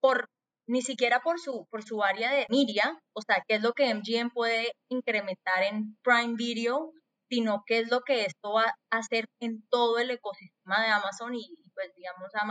por 0.00 0.28
ni 0.66 0.82
siquiera 0.82 1.20
por 1.20 1.40
su, 1.40 1.66
por 1.70 1.82
su 1.82 2.02
área 2.02 2.32
de 2.32 2.46
media, 2.48 2.98
o 3.14 3.22
sea, 3.22 3.42
qué 3.46 3.56
es 3.56 3.62
lo 3.62 3.72
que 3.72 3.92
MGM 3.94 4.30
puede 4.30 4.72
incrementar 4.88 5.62
en 5.62 5.96
Prime 6.02 6.34
Video, 6.36 6.92
sino 7.28 7.64
qué 7.66 7.80
es 7.80 7.90
lo 7.90 8.00
que 8.02 8.24
esto 8.24 8.52
va 8.52 8.64
a 8.90 8.98
hacer 8.98 9.26
en 9.40 9.66
todo 9.68 9.98
el 9.98 10.10
ecosistema 10.10 10.82
de 10.82 10.90
Amazon 10.90 11.34
y, 11.34 11.54
pues 11.74 11.92
digamos, 11.96 12.30
a, 12.34 12.44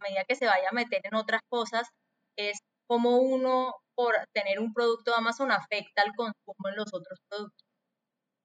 medida 0.00 0.24
que 0.28 0.36
se 0.36 0.46
vaya 0.46 0.68
a 0.70 0.74
meter 0.74 1.00
en 1.04 1.14
otras 1.14 1.40
cosas, 1.48 1.88
es 2.36 2.58
como 2.86 3.18
uno, 3.18 3.74
por 3.94 4.14
tener 4.32 4.60
un 4.60 4.72
producto 4.72 5.10
de 5.10 5.16
Amazon, 5.18 5.50
afecta 5.50 6.02
al 6.02 6.14
consumo 6.14 6.68
en 6.68 6.76
los 6.76 6.88
otros 6.92 7.18
productos. 7.28 7.64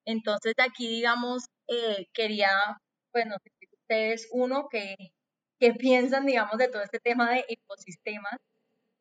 Entonces, 0.06 0.54
aquí, 0.58 0.88
digamos, 0.88 1.46
eh, 1.68 2.08
quería, 2.14 2.50
pues, 3.12 3.26
no 3.28 3.36
sé 3.44 3.52
si 3.60 3.68
ustedes, 3.74 4.28
uno, 4.32 4.68
que, 4.70 4.96
que 5.60 5.74
piensan, 5.74 6.26
digamos, 6.26 6.58
de 6.58 6.70
todo 6.70 6.82
este 6.84 7.00
tema 7.00 7.30
de 7.32 7.46
ecosistemas, 7.50 8.38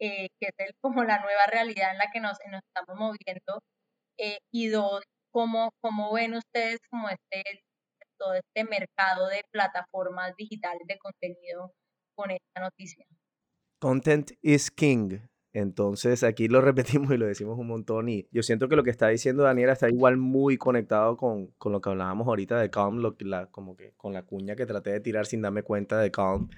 eh, 0.01 0.29
que 0.41 0.49
es 0.59 0.73
como 0.81 1.05
la 1.05 1.21
nueva 1.21 1.47
realidad 1.47 1.93
en 1.93 1.99
la 1.99 2.11
que 2.13 2.21
nos, 2.21 2.39
nos 2.51 2.63
estamos 2.63 2.99
moviendo, 2.99 3.61
eh, 4.19 4.39
y 4.53 4.69
dos, 4.69 5.03
¿cómo, 5.31 5.71
¿cómo 5.81 6.13
ven 6.13 6.35
ustedes 6.35 6.79
como 6.91 7.09
este, 7.09 7.63
todo 8.19 8.35
este 8.35 8.65
mercado 8.65 9.29
de 9.29 9.43
plataformas 9.51 10.35
digitales 10.37 10.83
de 10.87 10.99
contenido 10.99 11.73
con 12.15 12.31
esta 12.31 12.61
noticia? 12.61 13.05
Content 13.79 14.33
is 14.43 14.71
king. 14.71 15.21
Entonces 15.53 16.23
aquí 16.23 16.49
lo 16.49 16.61
repetimos 16.61 17.11
y 17.13 17.17
lo 17.17 17.27
decimos 17.27 17.59
un 17.59 17.67
montón 17.67 18.09
y 18.09 18.29
yo 18.31 18.43
siento 18.43 18.69
que 18.69 18.77
lo 18.77 18.85
que 18.85 18.91
está 18.91 19.09
diciendo 19.09 19.43
Daniela 19.43 19.73
está 19.73 19.89
igual 19.89 20.17
muy 20.17 20.57
conectado 20.57 21.17
con, 21.17 21.49
con 21.59 21.73
lo 21.73 21.81
que 21.81 21.91
hablábamos 21.91 22.29
ahorita 22.29 22.61
de 22.61 22.71
Calm, 22.71 22.99
lo, 22.99 23.17
la, 23.21 23.47
como 23.47 23.77
que 23.77 23.93
con 23.97 24.13
la 24.13 24.23
cuña 24.23 24.55
que 24.55 24.67
traté 24.67 24.91
de 24.91 25.01
tirar 25.01 25.27
sin 25.27 25.43
darme 25.43 25.65
cuenta 25.65 25.99
de 25.99 26.13
Calm 26.13 26.51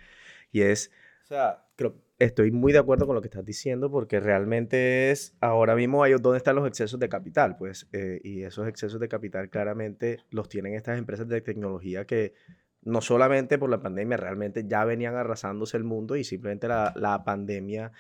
y 0.50 0.62
es, 0.62 0.90
o 1.23 1.26
sea, 1.26 1.64
creo, 1.76 1.95
estoy 2.19 2.50
muy 2.50 2.73
de 2.73 2.79
acuerdo 2.79 3.07
con 3.07 3.14
lo 3.14 3.21
que 3.21 3.29
estás 3.29 3.45
diciendo 3.45 3.91
porque 3.91 4.21
realmente 4.21 5.11
es, 5.11 5.37
ahora 5.41 5.75
mismo 5.75 6.02
hay 6.02 6.12
dónde 6.14 6.38
están 6.38 6.57
los 6.57 6.67
excesos 6.67 6.99
de 6.99 7.09
capital, 7.09 7.57
pues, 7.57 7.88
eh, 7.93 8.21
y 8.25 8.43
esos 8.43 8.67
excesos 8.69 9.00
de 9.00 9.09
capital 9.09 9.49
claramente 9.49 10.19
los 10.31 10.49
tienen 10.49 10.75
estas 10.75 10.99
empresas 10.99 11.29
de 11.29 11.41
tecnología 11.41 12.07
que 12.07 12.35
no 12.83 13.00
solamente 13.00 13.59
por 13.59 13.71
la 13.71 13.81
pandemia, 13.81 14.17
realmente 14.17 14.64
ya 14.67 14.85
venían 14.85 15.14
arrasándose 15.14 15.76
el 15.76 15.85
mundo 15.85 16.17
y 16.17 16.25
simplemente 16.25 16.67
la, 16.69 16.93
la 16.97 17.25
pandemia 17.25 17.93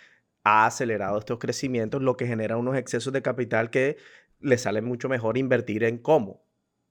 ha 0.44 0.66
acelerado 0.66 1.18
estos 1.18 1.38
crecimientos, 1.38 2.02
lo 2.02 2.16
que 2.16 2.26
genera 2.26 2.56
unos 2.56 2.76
excesos 2.76 3.12
de 3.12 3.22
capital 3.22 3.70
que 3.70 3.96
le 4.40 4.58
sale 4.58 4.82
mucho 4.82 5.08
mejor 5.08 5.38
invertir 5.38 5.84
en 5.84 5.98
cómo 5.98 6.41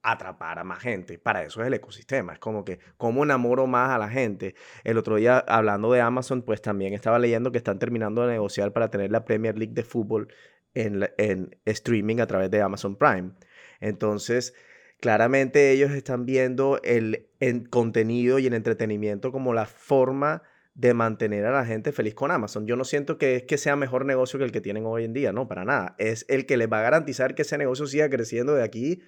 atrapar 0.02 0.58
a 0.58 0.64
más 0.64 0.80
gente. 0.80 1.18
Para 1.18 1.44
eso 1.44 1.60
es 1.60 1.66
el 1.66 1.74
ecosistema. 1.74 2.34
Es 2.34 2.38
como 2.38 2.64
que, 2.64 2.78
¿cómo 2.96 3.24
enamoro 3.24 3.66
más 3.66 3.90
a 3.90 3.98
la 3.98 4.08
gente? 4.08 4.54
El 4.84 4.98
otro 4.98 5.16
día, 5.16 5.38
hablando 5.38 5.92
de 5.92 6.00
Amazon, 6.00 6.42
pues 6.42 6.60
también 6.60 6.92
estaba 6.92 7.18
leyendo 7.18 7.52
que 7.52 7.58
están 7.58 7.78
terminando 7.78 8.26
de 8.26 8.32
negociar 8.32 8.72
para 8.72 8.90
tener 8.90 9.10
la 9.10 9.24
Premier 9.24 9.56
League 9.58 9.74
de 9.74 9.84
fútbol 9.84 10.28
en, 10.74 11.08
en 11.18 11.56
streaming 11.64 12.18
a 12.18 12.26
través 12.26 12.50
de 12.50 12.62
Amazon 12.62 12.96
Prime. 12.96 13.32
Entonces, 13.80 14.54
claramente 15.02 15.72
ellos 15.72 15.90
están 15.90 16.24
viendo 16.24 16.80
el, 16.84 17.28
contenido 17.70 18.38
y 18.38 18.46
el 18.46 18.54
entretenimiento 18.54 19.32
como 19.32 19.52
la 19.52 19.66
forma 19.66 20.44
de 20.74 20.94
mantener 20.94 21.44
a 21.44 21.50
la 21.50 21.66
gente 21.66 21.90
feliz 21.90 22.14
con 22.14 22.30
Amazon. 22.30 22.66
Yo 22.68 22.76
no 22.76 22.84
siento 22.84 23.18
que 23.18 23.34
es 23.36 23.42
que 23.42 23.58
sea 23.58 23.74
mejor 23.74 24.06
negocio 24.06 24.38
que 24.38 24.44
el 24.44 24.52
que 24.52 24.60
tienen 24.60 24.86
hoy 24.86 25.04
en 25.04 25.12
día, 25.12 25.32
no, 25.32 25.48
para 25.48 25.64
nada. 25.64 25.96
Es 25.98 26.24
el 26.28 26.46
que 26.46 26.56
les 26.56 26.72
va 26.72 26.78
a 26.78 26.82
garantizar 26.82 27.34
que 27.34 27.42
ese 27.42 27.58
negocio 27.58 27.86
siga 27.86 28.08
creciendo 28.08 28.54
de 28.54 28.62
aquí 28.62 29.02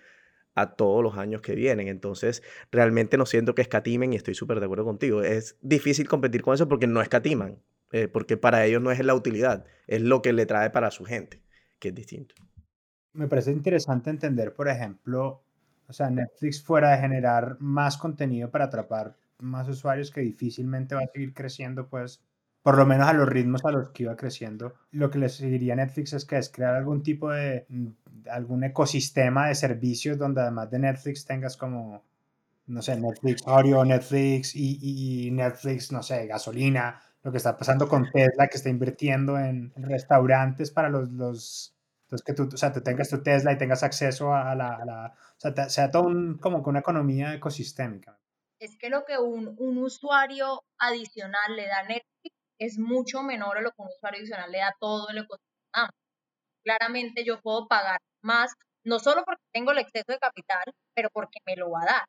a 0.54 0.74
todos 0.74 1.02
los 1.02 1.16
años 1.16 1.40
que 1.40 1.54
vienen. 1.54 1.88
Entonces, 1.88 2.42
realmente 2.70 3.16
no 3.16 3.26
siento 3.26 3.54
que 3.54 3.62
escatimen 3.62 4.12
y 4.12 4.16
estoy 4.16 4.34
súper 4.34 4.60
de 4.60 4.66
acuerdo 4.66 4.84
contigo. 4.84 5.22
Es 5.22 5.56
difícil 5.60 6.08
competir 6.08 6.42
con 6.42 6.54
eso 6.54 6.68
porque 6.68 6.86
no 6.86 7.00
escatiman, 7.00 7.58
eh, 7.92 8.08
porque 8.08 8.36
para 8.36 8.64
ellos 8.64 8.82
no 8.82 8.90
es 8.90 9.04
la 9.04 9.14
utilidad, 9.14 9.64
es 9.86 10.00
lo 10.02 10.22
que 10.22 10.32
le 10.32 10.46
trae 10.46 10.70
para 10.70 10.90
su 10.90 11.04
gente, 11.04 11.42
que 11.78 11.88
es 11.88 11.94
distinto. 11.94 12.34
Me 13.12 13.28
parece 13.28 13.52
interesante 13.52 14.10
entender, 14.10 14.54
por 14.54 14.68
ejemplo, 14.68 15.42
o 15.86 15.92
sea, 15.92 16.10
Netflix 16.10 16.62
fuera 16.62 16.90
de 16.92 16.98
generar 16.98 17.56
más 17.60 17.96
contenido 17.96 18.50
para 18.50 18.64
atrapar 18.64 19.16
más 19.38 19.68
usuarios 19.68 20.10
que 20.10 20.20
difícilmente 20.20 20.94
va 20.94 21.02
a 21.02 21.12
seguir 21.12 21.34
creciendo, 21.34 21.88
pues, 21.88 22.22
por 22.64 22.78
lo 22.78 22.86
menos 22.86 23.06
a 23.06 23.12
los 23.12 23.28
ritmos 23.28 23.62
a 23.66 23.70
los 23.70 23.90
que 23.90 24.04
iba 24.04 24.16
creciendo. 24.16 24.72
Lo 24.90 25.10
que 25.10 25.18
le 25.18 25.28
seguiría 25.28 25.76
Netflix 25.76 26.14
es 26.14 26.24
que 26.24 26.38
es 26.38 26.48
crear 26.48 26.74
algún 26.74 27.02
tipo 27.02 27.30
de, 27.30 27.66
mm, 27.68 27.88
algún 28.30 28.64
ecosistema 28.64 29.48
de 29.48 29.54
servicios 29.54 30.16
donde 30.16 30.40
además 30.40 30.70
de 30.70 30.78
Netflix 30.78 31.26
tengas 31.26 31.58
como, 31.58 32.02
no 32.68 32.80
sé, 32.80 32.98
Netflix 32.98 33.46
Audio, 33.46 33.84
Netflix 33.84 34.56
y, 34.56 34.78
y 34.80 35.30
Netflix, 35.30 35.92
no 35.92 36.02
sé, 36.02 36.26
gasolina, 36.26 37.02
lo 37.22 37.30
que 37.30 37.36
está 37.36 37.54
pasando 37.58 37.86
con 37.86 38.10
Tesla, 38.10 38.48
que 38.48 38.56
está 38.56 38.70
invirtiendo 38.70 39.38
en, 39.38 39.70
restaurantes 39.76 40.70
para 40.70 40.88
los, 40.88 41.10
los, 41.10 41.76
los, 42.08 42.22
que 42.22 42.32
tú, 42.32 42.48
o 42.50 42.56
sea, 42.56 42.72
tú 42.72 42.80
tengas 42.80 43.10
tu 43.10 43.22
Tesla 43.22 43.52
y 43.52 43.58
tengas 43.58 43.82
acceso 43.82 44.34
a 44.34 44.54
la, 44.54 44.76
a 44.76 44.84
la 44.86 45.14
o 45.36 45.40
sea, 45.52 45.68
sea 45.68 45.90
todo 45.90 46.04
un, 46.04 46.38
como 46.38 46.62
que 46.62 46.70
una 46.70 46.80
economía 46.80 47.34
ecosistémica 47.34 48.18
es 48.64 48.76
que 48.76 48.88
lo 48.88 49.04
que 49.04 49.18
un, 49.18 49.54
un 49.58 49.78
usuario 49.78 50.64
adicional 50.78 51.54
le 51.54 51.66
da 51.66 51.82
Netflix 51.82 52.33
es 52.58 52.78
mucho 52.78 53.22
menor 53.22 53.58
a 53.58 53.62
lo 53.62 53.70
que 53.70 53.82
un 53.82 53.88
usuario 53.88 54.20
adicional 54.20 54.50
le 54.52 54.58
da 54.58 54.74
todo 54.80 55.08
el 55.10 55.18
ecosistema. 55.18 55.90
Claramente 56.64 57.24
yo 57.24 57.40
puedo 57.40 57.66
pagar 57.68 58.00
más, 58.22 58.52
no 58.84 58.98
solo 59.00 59.24
porque 59.24 59.42
tengo 59.52 59.72
el 59.72 59.78
exceso 59.78 60.12
de 60.12 60.18
capital, 60.18 60.64
pero 60.94 61.10
porque 61.12 61.40
me 61.46 61.56
lo 61.56 61.70
va 61.70 61.82
a 61.82 61.86
dar. 61.86 62.04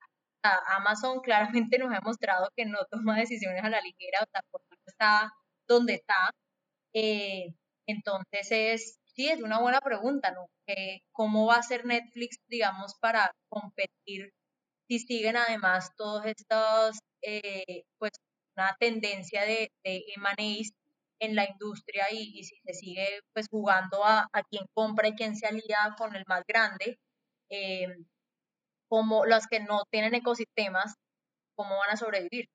Amazon 0.78 1.22
claramente 1.22 1.78
nos 1.80 1.94
ha 1.94 2.02
mostrado 2.02 2.50
que 2.56 2.66
no 2.66 2.80
toma 2.92 3.18
decisiones 3.18 3.64
a 3.64 3.70
la 3.70 3.82
ligera, 3.82 4.20
o 4.24 4.28
sea, 4.32 4.42
por 4.52 4.62
está 4.86 5.32
donde 5.68 5.96
está. 5.96 6.32
Eh, 6.94 7.54
entonces 7.88 8.48
es, 8.52 9.00
sí, 9.06 9.30
es 9.30 9.42
una 9.42 9.60
buena 9.60 9.82
pregunta, 9.82 10.32
¿no? 10.32 10.48
¿Cómo 11.12 11.48
va 11.48 11.58
a 11.58 11.64
ser 11.64 11.86
Netflix, 11.86 12.38
digamos, 12.48 12.96
para 13.00 13.32
competir 13.50 14.32
si 14.88 15.00
siguen 15.00 15.38
además 15.38 15.92
todos 15.98 16.26
estos, 16.26 17.00
eh, 17.22 17.84
pues 17.98 18.12
una 18.56 18.76
tendencia 18.80 19.44
de, 19.44 19.72
de 19.84 20.04
M&As 20.16 20.72
en 21.20 21.36
la 21.36 21.50
industria 21.50 22.06
y, 22.12 22.44
si 22.44 22.56
se 22.66 22.74
sigue 22.74 23.22
pues 23.34 23.48
jugando 23.50 24.04
a, 24.04 24.28
a 24.32 24.44
quién 24.44 24.66
compra 24.74 25.08
y 25.08 25.16
quién 25.16 25.36
se 25.36 25.48
alía 25.48 25.96
con 25.98 26.16
el 26.16 26.24
más 26.28 26.44
grande, 26.48 27.00
eh, 27.50 27.88
como 28.90 29.26
los 29.26 29.48
que 29.48 29.60
no 29.60 29.84
tienen 29.90 30.16
ecosistemas, 30.16 30.96
¿cómo 31.56 31.72
van 31.78 31.92
a 31.92 31.98
sobrevivir? 31.98 32.48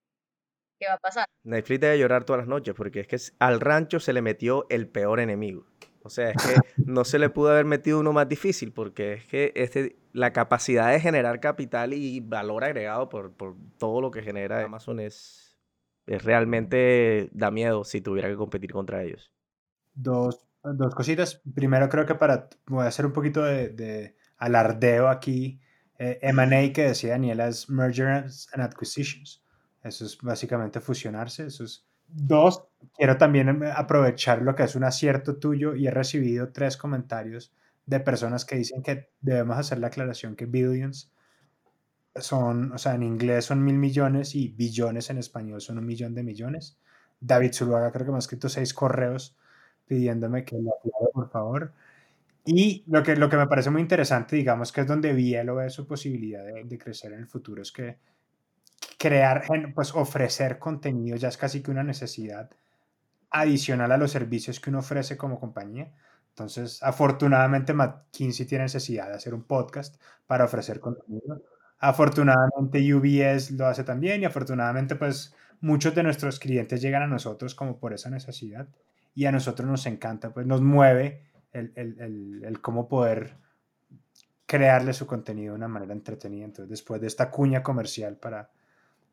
¿Qué 0.79 0.87
va 0.87 0.95
a 0.95 0.99
pasar? 0.99 1.27
Netflix 1.45 1.81
debe 1.81 1.99
llorar 1.99 2.25
todas 2.25 2.41
las 2.41 2.49
noches 2.49 2.75
porque 2.75 3.01
es 3.01 3.07
que 3.07 3.19
al 3.39 3.61
rancho 3.61 4.01
se 4.01 4.13
le 4.13 4.23
metió 4.23 4.67
el 4.71 4.89
peor 4.89 5.21
enemigo. 5.21 5.67
O 6.03 6.09
sea, 6.09 6.31
es 6.31 6.37
que 6.37 6.55
no 6.87 7.05
se 7.05 7.19
le 7.19 7.29
pudo 7.29 7.51
haber 7.51 7.67
metido 7.67 8.01
uno 8.01 8.13
más 8.13 8.29
difícil 8.29 8.73
porque 8.73 9.15
es 9.15 9.27
que 9.27 9.53
este, 9.55 9.97
la 10.13 10.33
capacidad 10.33 10.91
de 10.91 11.01
generar 11.01 11.41
capital 11.41 11.93
y 11.93 12.21
valor 12.21 12.65
agregado 12.65 13.09
por, 13.09 13.33
por 13.33 13.57
todo 13.79 14.01
lo 14.01 14.11
que 14.11 14.23
genera 14.23 14.65
Amazon 14.65 15.01
es, 15.01 15.50
realmente 16.19 17.31
da 17.33 17.51
miedo 17.51 17.85
si 17.85 18.01
tuviera 18.01 18.29
que 18.29 18.37
competir 18.37 18.73
contra 18.73 19.03
ellos. 19.03 19.33
Dos, 19.95 20.45
dos 20.63 20.95
cositas. 20.95 21.43
Primero 21.55 21.89
creo 21.89 22.07
que 22.07 22.15
para, 22.15 22.49
voy 22.67 22.85
a 22.85 22.89
hacer 22.89 23.07
un 23.07 23.13
poquito 23.13 23.43
de, 23.43 23.69
de 23.71 24.17
alardeo 24.39 25.09
aquí. 25.09 25.61
Eh, 25.99 26.19
M&A 26.23 26.73
que 26.73 26.89
decía 26.89 27.11
Daniela 27.11 27.49
es 27.49 27.69
Mergers 27.69 28.49
and 28.53 28.63
Acquisitions. 28.63 29.45
Eso 29.83 30.05
es 30.05 30.19
básicamente 30.21 30.81
fusionarse. 30.81 31.47
Eso 31.47 31.65
es 31.65 31.87
dos. 32.09 32.65
Quiero 32.97 33.17
también 33.17 33.63
aprovechar 33.75 34.43
lo 34.43 34.55
que 34.55 34.65
es 34.65 34.75
un 34.75 34.85
acierto 34.85 35.37
tuyo 35.37 35.75
y 35.75 35.87
he 35.87 35.91
recibido 35.91 36.53
tres 36.53 36.77
comentarios 36.77 37.53
de 37.87 38.01
personas 38.01 38.45
que 38.45 38.57
dicen 38.57 38.83
que 38.83 39.11
debemos 39.21 39.59
hacer 39.59 39.79
la 39.79 39.89
aclaración 39.89 40.37
que 40.37 40.47
billions 40.47 41.13
son, 42.17 42.73
o 42.73 42.79
sea, 42.79 42.95
en 42.95 43.03
inglés 43.03 43.47
son 43.47 43.65
mil 43.65 43.77
millones 43.77 44.35
y 44.35 44.49
billones 44.49 45.11
en 45.11 45.19
español 45.19 45.61
son 45.61 45.79
un 45.79 45.87
millón 45.87 46.15
de 46.15 46.23
millones. 46.23 46.79
David 47.21 47.53
Zuluaga 47.53 47.93
creo 47.93 48.07
que 48.07 48.13
me 48.13 48.17
ha 48.17 48.21
escrito 48.21 48.49
seis 48.49 48.75
correos 48.75 49.37
pidiéndome 49.87 50.45
que 50.45 50.57
lo 50.57 50.71
aclare, 50.71 51.13
por 51.13 51.31
favor. 51.31 51.73
Y 52.45 52.85
lo 52.87 53.03
que, 53.03 53.17
lo 53.17 53.29
que 53.29 53.37
me 53.37 53.47
parece 53.47 53.71
muy 53.71 53.83
interesante, 53.83 54.37
digamos, 54.37 54.73
que 54.73 54.81
es 54.83 54.87
donde 54.87 55.13
Bielo 55.13 55.57
ve 55.57 55.71
su 55.71 55.87
posibilidad 55.87 56.45
de, 56.45 56.65
de, 56.65 56.79
crecer 56.79 57.13
en 57.13 57.21
el 57.21 57.27
futuro, 57.27 57.61
es 57.63 57.71
que 57.71 57.99
crear, 58.99 59.45
pues 59.75 59.95
ofrecer 59.95 60.59
contenido 60.59 61.17
ya 61.17 61.29
es 61.29 61.37
casi 61.37 61.63
que 61.63 61.71
una 61.71 61.83
necesidad 61.83 62.51
adicional 63.31 63.93
a 63.93 63.97
los 63.97 64.11
servicios 64.11 64.61
que 64.61 64.71
uno 64.71 64.81
ofrece 64.81 65.17
como 65.17 65.39
compañía. 65.39 65.93
Entonces, 66.31 66.83
afortunadamente, 66.83 67.75
McKinsey 67.75 68.47
tiene 68.47 68.65
necesidad 68.65 69.09
de 69.09 69.15
hacer 69.15 69.35
un 69.35 69.45
podcast 69.45 70.01
para 70.27 70.45
ofrecer 70.45 70.81
contenido. 70.81 71.43
Afortunadamente, 71.81 72.95
UBS 72.95 73.53
lo 73.53 73.67
hace 73.67 73.85
también 73.85 74.21
y 74.21 74.27
afortunadamente, 74.27 74.97
pues, 74.97 75.35
muchos 75.61 75.95
de 75.95 76.03
nuestros 76.03 76.39
clientes 76.39 76.81
llegan 76.81 77.03
a 77.03 77.07
nosotros 77.07 77.55
como 77.55 77.79
por 77.79 77.93
esa 77.93 78.11
necesidad 78.11 78.69
y 79.15 79.25
a 79.25 79.33
nosotros 79.33 79.69
nos 79.69 79.87
encanta, 79.87 80.33
pues 80.33 80.47
nos 80.47 80.61
mueve 80.61 81.25
el, 81.53 81.73
el, 81.75 82.43
el, 82.45 82.61
cómo 82.61 82.87
poder 82.87 83.37
crearle 84.47 84.93
su 84.93 85.07
contenido 85.07 85.53
de 85.53 85.57
una 85.57 85.69
manera 85.69 85.93
entretenida. 85.93 86.45
Entonces, 86.45 86.71
después 86.71 87.01
de 87.01 87.07
esta 87.07 87.31
cuña 87.31 87.63
comercial 87.63 88.17
para, 88.17 88.51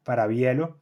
para 0.04 0.28
Bielo, 0.28 0.80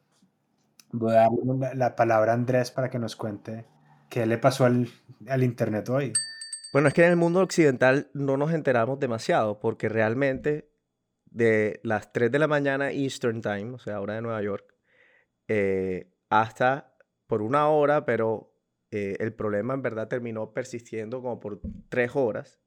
voy 0.92 1.14
a 1.14 1.28
darle 1.28 1.76
la, 1.76 1.96
palabra 1.96 2.32
a 2.32 2.36
Andrés 2.36 2.72
para 2.72 2.90
que 2.90 3.00
nos 3.00 3.16
cuente 3.16 3.66
qué 4.10 4.26
le 4.26 4.38
pasó 4.38 4.66
al, 4.66 4.90
al 5.28 5.44
Internet 5.44 5.90
hoy. 5.90 6.14
Bueno, 6.74 6.88
es 6.88 6.94
que 6.94 7.04
en 7.04 7.12
el 7.12 7.16
mundo 7.16 7.42
occidental 7.42 8.10
no 8.14 8.38
nos 8.38 8.52
enteramos 8.54 9.00
demasiado 9.00 9.60
porque 9.60 9.88
realmente 9.88 10.68
de 11.36 11.82
las 11.84 12.14
3 12.14 12.32
de 12.32 12.40
la 12.40 12.48
mañana 12.48 12.92
Eastern 12.92 13.42
Time, 13.42 13.72
o 13.72 13.78
sea, 13.78 14.00
hora 14.00 14.16
de 14.16 14.22
Nueva 14.22 14.42
York, 14.42 14.74
eh, 15.50 16.10
hasta 16.30 16.96
por 17.28 17.42
una 17.42 17.68
hora, 17.68 18.06
pero 18.06 18.56
eh, 18.90 19.18
el 19.20 19.34
problema 19.34 19.74
en 19.74 19.82
verdad 19.82 20.08
terminó 20.08 20.54
persistiendo 20.54 21.22
como 21.22 21.42
por 21.42 21.60
tres 21.90 22.16
horas. 22.16 22.62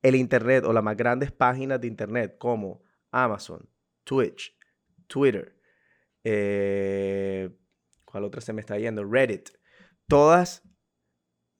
El 0.00 0.14
Internet 0.14 0.64
o 0.64 0.72
las 0.72 0.82
más 0.82 0.96
grandes 0.96 1.30
páginas 1.30 1.78
de 1.78 1.88
Internet 1.88 2.36
como 2.38 2.82
Amazon, 3.10 3.68
Twitch, 4.04 4.56
Twitter, 5.06 5.54
eh, 6.24 7.50
¿cuál 8.06 8.24
otra 8.24 8.40
se 8.40 8.54
me 8.54 8.60
está 8.60 8.78
yendo? 8.78 9.04
Reddit. 9.04 9.50
Todas 10.08 10.62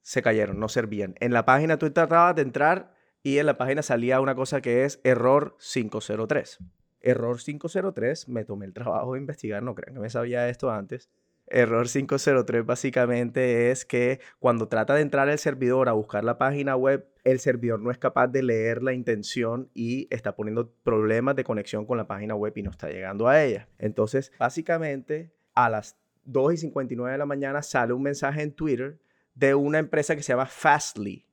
se 0.01 0.23
cayeron, 0.23 0.59
no 0.59 0.71
servían. 0.71 1.17
En 1.21 1.35
la 1.35 1.45
página 1.45 1.79
tú 1.79 1.91
tratabas 1.91 2.35
de 2.35 2.43
entrar 2.43 2.96
y 3.27 3.41
en 3.41 3.47
la 3.47 3.59
página 3.59 3.83
salía 3.83 4.21
una 4.21 4.37
cosa 4.37 4.61
que 4.61 4.85
es 4.85 5.01
error 5.03 5.57
503. 5.59 6.59
Error 7.01 7.39
503, 7.43 8.29
me 8.29 8.45
tomé 8.45 8.67
el 8.67 8.73
trabajo 8.73 9.15
de 9.15 9.19
investigar, 9.19 9.65
no 9.65 9.75
crean 9.75 9.95
que 9.95 10.01
me 10.01 10.11
sabía 10.11 10.49
esto 10.49 10.71
antes. 10.71 11.11
Error 11.49 11.89
503 11.89 12.65
básicamente 12.65 13.73
es 13.73 13.85
que 13.85 14.21
cuando 14.39 14.69
trata 14.69 14.95
de 14.95 15.01
entrar 15.01 15.29
el 15.29 15.41
servidor 15.41 15.89
a 15.89 15.93
buscar 15.93 16.23
la 16.23 16.39
página 16.39 16.77
web, 16.77 17.09
el 17.25 17.41
servidor 17.41 17.81
no 17.81 17.91
es 17.91 17.99
capaz 17.99 18.29
de 18.29 18.45
leer 18.45 18.85
la 18.85 18.93
intención 18.93 19.71
y 19.75 20.07
está 20.15 20.37
poniendo 20.37 20.71
problemas 20.85 21.35
de 21.35 21.43
conexión 21.43 21.85
con 21.85 21.99
la 21.99 22.07
página 22.07 22.37
web 22.37 22.53
y 22.55 22.63
no 22.63 22.71
está 22.71 22.89
llegando 22.91 23.27
a 23.27 23.43
ella. 23.43 23.69
Entonces, 23.81 24.31
básicamente, 24.39 25.33
a 25.53 25.69
las 25.69 25.99
2 26.27 26.53
y 26.53 26.57
59 26.59 27.11
de 27.11 27.19
la 27.19 27.27
mañana 27.27 27.61
sale 27.63 27.93
un 27.93 28.03
mensaje 28.03 28.43
en 28.43 28.53
Twitter 28.53 29.01
de 29.35 29.57
una 29.57 29.81
empresa 29.81 30.15
que 30.15 30.23
se 30.23 30.33
llama 30.33 30.47
Fastly. 30.47 31.26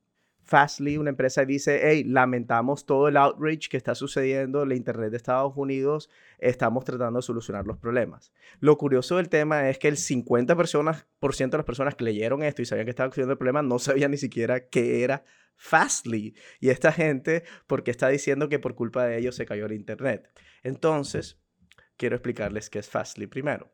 Fastly, 0.44 0.98
una 0.98 1.08
empresa, 1.08 1.46
dice, 1.46 1.80
hey, 1.82 2.04
lamentamos 2.04 2.84
todo 2.84 3.08
el 3.08 3.16
outrage 3.16 3.70
que 3.70 3.78
está 3.78 3.94
sucediendo 3.94 4.62
en 4.62 4.68
la 4.68 4.74
Internet 4.74 5.10
de 5.10 5.16
Estados 5.16 5.54
Unidos, 5.56 6.10
estamos 6.38 6.84
tratando 6.84 7.18
de 7.18 7.22
solucionar 7.22 7.66
los 7.66 7.78
problemas. 7.78 8.30
Lo 8.60 8.76
curioso 8.76 9.16
del 9.16 9.30
tema 9.30 9.70
es 9.70 9.78
que 9.78 9.88
el 9.88 9.96
50% 9.96 10.54
personas, 10.54 11.06
por 11.18 11.34
ciento 11.34 11.56
de 11.56 11.60
las 11.60 11.66
personas 11.66 11.94
que 11.94 12.04
leyeron 12.04 12.42
esto 12.42 12.60
y 12.60 12.66
sabían 12.66 12.84
que 12.84 12.90
estaba 12.90 13.08
sucediendo 13.08 13.32
el 13.32 13.38
problema 13.38 13.62
no 13.62 13.78
sabían 13.78 14.10
ni 14.10 14.18
siquiera 14.18 14.68
qué 14.68 15.02
era 15.02 15.24
Fastly. 15.56 16.34
Y 16.60 16.68
esta 16.68 16.92
gente, 16.92 17.44
porque 17.66 17.90
está 17.90 18.08
diciendo 18.08 18.50
que 18.50 18.58
por 18.58 18.74
culpa 18.74 19.06
de 19.06 19.16
ellos 19.16 19.36
se 19.36 19.46
cayó 19.46 19.64
el 19.64 19.72
Internet. 19.72 20.30
Entonces, 20.62 21.40
quiero 21.96 22.16
explicarles 22.16 22.68
qué 22.68 22.80
es 22.80 22.90
Fastly 22.90 23.26
primero. 23.26 23.72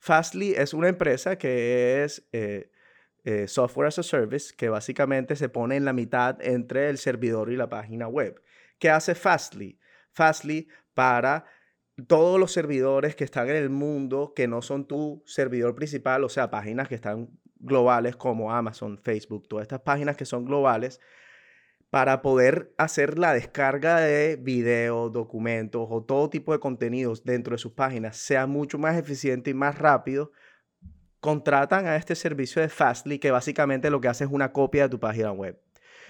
Fastly 0.00 0.54
es 0.56 0.74
una 0.74 0.88
empresa 0.88 1.38
que 1.38 2.02
es... 2.02 2.26
Eh, 2.32 2.72
eh, 3.24 3.48
software 3.48 3.88
as 3.88 3.98
a 3.98 4.02
service 4.02 4.54
que 4.54 4.68
básicamente 4.68 5.34
se 5.36 5.48
pone 5.48 5.76
en 5.76 5.84
la 5.84 5.92
mitad 5.92 6.40
entre 6.42 6.90
el 6.90 6.98
servidor 6.98 7.50
y 7.50 7.56
la 7.56 7.68
página 7.68 8.06
web. 8.06 8.40
¿Qué 8.78 8.90
hace 8.90 9.14
Fastly? 9.14 9.78
Fastly 10.12 10.68
para 10.94 11.44
todos 12.06 12.38
los 12.38 12.52
servidores 12.52 13.16
que 13.16 13.24
están 13.24 13.48
en 13.48 13.56
el 13.56 13.70
mundo 13.70 14.32
que 14.34 14.48
no 14.48 14.62
son 14.62 14.86
tu 14.86 15.22
servidor 15.26 15.74
principal, 15.74 16.24
o 16.24 16.28
sea, 16.28 16.50
páginas 16.50 16.88
que 16.88 16.96
están 16.96 17.30
globales 17.56 18.16
como 18.16 18.52
Amazon, 18.52 18.98
Facebook, 18.98 19.48
todas 19.48 19.62
estas 19.62 19.80
páginas 19.80 20.16
que 20.16 20.24
son 20.24 20.44
globales, 20.44 21.00
para 21.90 22.22
poder 22.22 22.74
hacer 22.76 23.18
la 23.18 23.32
descarga 23.32 24.00
de 24.00 24.36
videos, 24.36 25.12
documentos 25.12 25.86
o 25.88 26.02
todo 26.02 26.28
tipo 26.28 26.52
de 26.52 26.58
contenidos 26.58 27.24
dentro 27.24 27.54
de 27.54 27.58
sus 27.58 27.72
páginas 27.72 28.16
sea 28.16 28.46
mucho 28.46 28.78
más 28.78 28.96
eficiente 28.96 29.50
y 29.50 29.54
más 29.54 29.78
rápido, 29.78 30.32
contratan 31.24 31.86
a 31.86 31.96
este 31.96 32.16
servicio 32.16 32.60
de 32.60 32.68
Fastly 32.68 33.18
que 33.18 33.30
básicamente 33.30 33.88
lo 33.88 33.98
que 33.98 34.08
hace 34.08 34.24
es 34.24 34.30
una 34.30 34.52
copia 34.52 34.82
de 34.82 34.88
tu 34.90 35.00
página 35.00 35.32
web. 35.32 35.58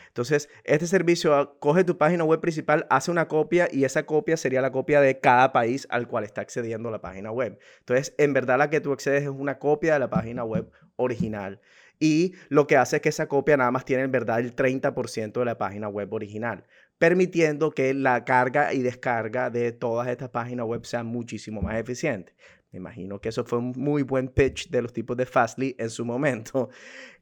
Entonces, 0.09 0.49
este 0.65 0.89
servicio 0.89 1.57
coge 1.61 1.85
tu 1.85 1.97
página 1.97 2.25
web 2.25 2.41
principal, 2.41 2.85
hace 2.91 3.13
una 3.13 3.29
copia 3.29 3.69
y 3.71 3.85
esa 3.85 4.07
copia 4.07 4.37
sería 4.37 4.61
la 4.61 4.73
copia 4.73 5.01
de 5.01 5.21
cada 5.21 5.53
país 5.53 5.87
al 5.89 6.09
cual 6.09 6.25
está 6.25 6.41
accediendo 6.41 6.91
la 6.91 7.01
página 7.01 7.31
web. 7.31 7.61
Entonces, 7.79 8.13
en 8.19 8.33
verdad 8.33 8.59
la 8.59 8.71
que 8.71 8.81
tú 8.81 8.93
accedes 8.93 9.23
es 9.23 9.29
una 9.29 9.61
copia 9.61 9.93
de 9.93 10.01
la 10.01 10.11
página 10.11 10.43
web 10.43 10.69
original. 10.97 11.61
Y 12.01 12.35
lo 12.49 12.67
que 12.67 12.77
hace 12.77 12.97
es 12.97 13.03
que 13.03 13.11
esa 13.11 13.29
copia 13.29 13.57
nada 13.57 13.71
más 13.71 13.85
tiene 13.85 14.03
en 14.03 14.11
verdad 14.11 14.41
el 14.41 14.57
30% 14.57 15.33
de 15.33 15.45
la 15.45 15.59
página 15.59 15.89
web 15.89 16.13
original, 16.13 16.65
permitiendo 16.99 17.71
que 17.71 17.95
la 17.95 18.25
carga 18.25 18.75
y 18.75 18.83
descarga 18.83 19.49
de 19.49 19.71
todas 19.71 20.09
estas 20.09 20.31
páginas 20.31 20.67
web 20.67 20.85
sean 20.85 21.07
muchísimo 21.07 21.63
más 21.63 21.79
eficientes. 21.79 22.35
Me 22.75 22.79
imagino 22.79 23.21
que 23.21 23.29
eso 23.29 23.45
fue 23.45 23.61
un 23.61 23.73
muy 23.77 24.03
buen 24.03 24.27
pitch 24.27 24.69
de 24.69 24.83
los 24.83 24.93
tipos 24.93 25.17
de 25.17 25.27
Fastly 25.27 25.77
en 25.79 25.91
su 25.91 26.05
momento. 26.05 26.71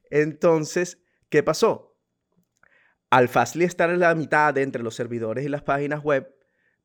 Entonces, 0.09 0.99
¿qué 1.29 1.43
pasó? 1.43 1.95
Al 3.11 3.29
Fastly 3.29 3.63
estar 3.63 3.91
en 3.91 3.99
la 3.99 4.15
mitad 4.15 4.57
entre 4.57 4.81
los 4.81 4.95
servidores 4.95 5.45
y 5.45 5.49
las 5.49 5.61
páginas 5.61 6.03
web, 6.03 6.35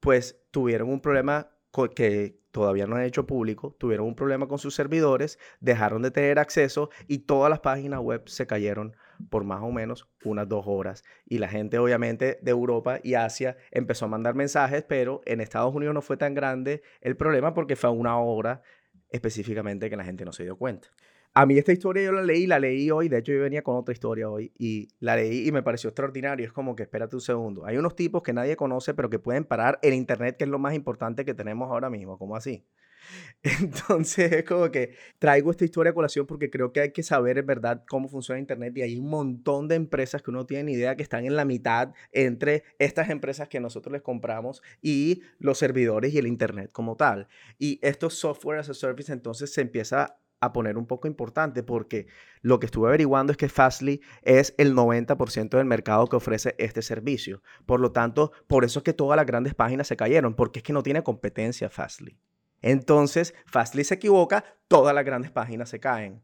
pues 0.00 0.42
tuvieron 0.50 0.90
un 0.90 1.00
problema 1.00 1.50
que 1.96 2.42
todavía 2.50 2.86
no 2.86 2.96
han 2.96 3.04
hecho 3.04 3.26
público, 3.26 3.74
tuvieron 3.78 4.06
un 4.06 4.14
problema 4.14 4.46
con 4.48 4.58
sus 4.58 4.74
servidores, 4.74 5.38
dejaron 5.60 6.02
de 6.02 6.10
tener 6.10 6.38
acceso 6.38 6.90
y 7.06 7.20
todas 7.20 7.48
las 7.48 7.60
páginas 7.60 8.00
web 8.00 8.28
se 8.28 8.46
cayeron 8.46 8.94
por 9.30 9.44
más 9.44 9.62
o 9.62 9.70
menos 9.70 10.08
unas 10.24 10.48
dos 10.48 10.64
horas. 10.66 11.04
Y 11.26 11.38
la 11.38 11.48
gente 11.48 11.78
obviamente 11.78 12.38
de 12.42 12.50
Europa 12.50 13.00
y 13.02 13.14
Asia 13.14 13.56
empezó 13.70 14.06
a 14.06 14.08
mandar 14.08 14.34
mensajes, 14.34 14.84
pero 14.86 15.20
en 15.24 15.40
Estados 15.40 15.74
Unidos 15.74 15.94
no 15.94 16.02
fue 16.02 16.16
tan 16.16 16.34
grande 16.34 16.82
el 17.00 17.16
problema 17.16 17.54
porque 17.54 17.76
fue 17.76 17.90
una 17.90 18.18
hora 18.18 18.62
específicamente 19.10 19.90
que 19.90 19.96
la 19.96 20.04
gente 20.04 20.24
no 20.24 20.32
se 20.32 20.44
dio 20.44 20.56
cuenta. 20.56 20.88
A 21.34 21.46
mí 21.46 21.56
esta 21.56 21.72
historia 21.72 22.02
yo 22.02 22.12
la 22.12 22.22
leí, 22.22 22.46
la 22.46 22.58
leí 22.58 22.90
hoy, 22.90 23.08
de 23.08 23.18
hecho 23.18 23.32
yo 23.32 23.40
venía 23.40 23.62
con 23.62 23.76
otra 23.76 23.92
historia 23.92 24.28
hoy 24.28 24.52
y 24.58 24.88
la 24.98 25.14
leí 25.14 25.46
y 25.46 25.52
me 25.52 25.62
pareció 25.62 25.88
extraordinario. 25.88 26.44
Es 26.44 26.52
como 26.52 26.74
que 26.74 26.82
espérate 26.82 27.14
un 27.14 27.20
segundo. 27.20 27.64
Hay 27.64 27.76
unos 27.76 27.94
tipos 27.94 28.22
que 28.22 28.32
nadie 28.32 28.56
conoce 28.56 28.94
pero 28.94 29.08
que 29.08 29.18
pueden 29.18 29.44
parar 29.44 29.78
el 29.82 29.94
Internet, 29.94 30.36
que 30.36 30.44
es 30.44 30.50
lo 30.50 30.58
más 30.58 30.74
importante 30.74 31.24
que 31.24 31.34
tenemos 31.34 31.70
ahora 31.70 31.90
mismo. 31.90 32.18
¿Cómo 32.18 32.34
así? 32.34 32.66
Entonces 33.42 34.32
es 34.32 34.44
como 34.44 34.70
que 34.70 34.96
traigo 35.18 35.50
esta 35.50 35.64
historia 35.64 35.90
a 35.90 35.94
colación 35.94 36.26
porque 36.26 36.50
creo 36.50 36.72
que 36.72 36.80
hay 36.80 36.92
que 36.92 37.02
saber 37.02 37.38
en 37.38 37.46
verdad 37.46 37.84
cómo 37.88 38.08
funciona 38.08 38.40
Internet 38.40 38.76
y 38.76 38.82
hay 38.82 38.96
un 38.96 39.08
montón 39.08 39.68
de 39.68 39.76
empresas 39.76 40.22
que 40.22 40.30
uno 40.30 40.46
tiene 40.46 40.64
ni 40.64 40.72
idea 40.72 40.96
que 40.96 41.02
están 41.02 41.24
en 41.24 41.36
la 41.36 41.44
mitad 41.44 41.92
entre 42.12 42.64
estas 42.78 43.10
empresas 43.10 43.48
que 43.48 43.60
nosotros 43.60 43.92
les 43.92 44.02
compramos 44.02 44.62
y 44.82 45.22
los 45.38 45.58
servidores 45.58 46.12
y 46.12 46.18
el 46.18 46.26
Internet 46.26 46.70
como 46.72 46.96
tal. 46.96 47.28
Y 47.58 47.78
estos 47.82 48.14
software 48.14 48.58
as 48.58 48.68
a 48.68 48.74
service 48.74 49.12
entonces 49.12 49.52
se 49.52 49.60
empieza 49.60 50.18
a 50.40 50.52
poner 50.52 50.78
un 50.78 50.86
poco 50.86 51.08
importante 51.08 51.62
porque 51.62 52.06
lo 52.42 52.60
que 52.60 52.66
estuve 52.66 52.88
averiguando 52.88 53.32
es 53.32 53.36
que 53.36 53.48
Fastly 53.48 54.00
es 54.22 54.54
el 54.58 54.74
90% 54.74 55.56
del 55.56 55.66
mercado 55.66 56.06
que 56.06 56.16
ofrece 56.16 56.54
este 56.58 56.82
servicio. 56.82 57.42
Por 57.66 57.80
lo 57.80 57.92
tanto, 57.92 58.32
por 58.46 58.64
eso 58.64 58.80
es 58.80 58.84
que 58.84 58.92
todas 58.92 59.16
las 59.16 59.26
grandes 59.26 59.54
páginas 59.54 59.88
se 59.88 59.96
cayeron, 59.96 60.34
porque 60.34 60.60
es 60.60 60.62
que 60.62 60.72
no 60.72 60.82
tiene 60.82 61.02
competencia 61.02 61.70
Fastly. 61.70 62.18
Entonces, 62.62 63.34
Fastly 63.46 63.84
se 63.84 63.94
equivoca, 63.94 64.44
todas 64.68 64.94
las 64.94 65.04
grandes 65.04 65.30
páginas 65.30 65.68
se 65.68 65.80
caen. 65.80 66.22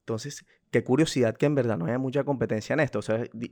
Entonces, 0.00 0.44
qué 0.72 0.82
curiosidad 0.82 1.36
que 1.36 1.46
en 1.46 1.54
verdad 1.54 1.76
no 1.76 1.84
haya 1.84 1.98
mucha 1.98 2.24
competencia 2.24 2.74
en 2.74 2.80
esto. 2.80 3.00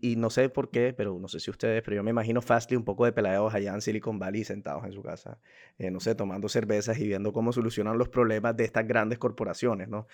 Y 0.00 0.16
no 0.16 0.30
sé 0.30 0.48
por 0.48 0.70
qué, 0.70 0.92
pero 0.92 1.18
no 1.20 1.28
sé 1.28 1.38
si 1.38 1.50
ustedes, 1.50 1.82
pero 1.82 1.96
yo 1.96 2.02
me 2.02 2.10
imagino 2.10 2.40
Fastly 2.42 2.76
un 2.76 2.84
poco 2.84 3.04
de 3.04 3.12
pelados 3.12 3.54
allá 3.54 3.74
en 3.74 3.82
Silicon 3.82 4.18
Valley 4.18 4.44
sentados 4.44 4.84
en 4.84 4.92
su 4.92 5.02
casa, 5.02 5.38
eh, 5.78 5.90
no 5.90 6.00
sé, 6.00 6.14
tomando 6.14 6.48
cervezas 6.48 6.98
y 6.98 7.06
viendo 7.06 7.32
cómo 7.32 7.52
solucionan 7.52 7.98
los 7.98 8.08
problemas 8.08 8.56
de 8.56 8.64
estas 8.64 8.86
grandes 8.88 9.18
corporaciones, 9.18 9.88
¿no? 9.88 10.06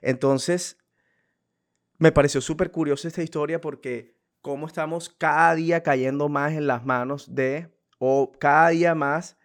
Entonces, 0.00 0.78
me 1.98 2.12
pareció 2.12 2.40
súper 2.40 2.70
curiosa 2.70 3.08
esta 3.08 3.22
historia 3.22 3.60
porque 3.60 4.16
cómo 4.40 4.66
estamos 4.66 5.08
cada 5.08 5.54
día 5.54 5.82
cayendo 5.82 6.28
más 6.28 6.52
en 6.52 6.66
las 6.66 6.84
manos 6.84 7.34
de, 7.34 7.68
o 7.98 8.32
cada 8.38 8.70
día 8.70 8.94
más, 8.94 9.36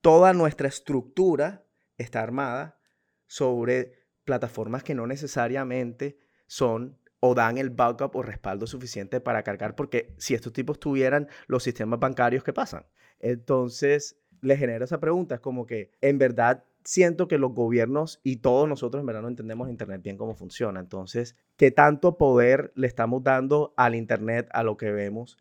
toda 0.00 0.32
nuestra 0.32 0.68
estructura 0.68 1.65
está 1.98 2.22
armada 2.22 2.78
sobre 3.26 3.92
plataformas 4.24 4.82
que 4.82 4.94
no 4.94 5.06
necesariamente 5.06 6.18
son 6.46 6.98
o 7.20 7.34
dan 7.34 7.58
el 7.58 7.70
backup 7.70 8.14
o 8.14 8.22
respaldo 8.22 8.66
suficiente 8.66 9.20
para 9.20 9.42
cargar, 9.42 9.74
porque 9.74 10.14
si 10.18 10.34
estos 10.34 10.52
tipos 10.52 10.78
tuvieran 10.78 11.28
los 11.46 11.62
sistemas 11.62 11.98
bancarios, 11.98 12.44
¿qué 12.44 12.52
pasan? 12.52 12.86
Entonces, 13.18 14.20
le 14.42 14.56
genera 14.56 14.84
esa 14.84 15.00
pregunta, 15.00 15.36
es 15.36 15.40
como 15.40 15.66
que 15.66 15.92
en 16.00 16.18
verdad 16.18 16.64
siento 16.84 17.26
que 17.26 17.38
los 17.38 17.52
gobiernos 17.52 18.20
y 18.22 18.36
todos 18.36 18.68
nosotros 18.68 19.00
en 19.00 19.06
verdad 19.06 19.22
no 19.22 19.28
entendemos 19.28 19.68
Internet 19.68 20.02
bien 20.02 20.16
cómo 20.16 20.34
funciona. 20.34 20.78
Entonces, 20.78 21.36
¿qué 21.56 21.70
tanto 21.70 22.16
poder 22.16 22.72
le 22.76 22.86
estamos 22.86 23.22
dando 23.24 23.74
al 23.76 23.94
Internet, 23.94 24.48
a 24.52 24.62
lo 24.62 24.76
que 24.76 24.92
vemos? 24.92 25.38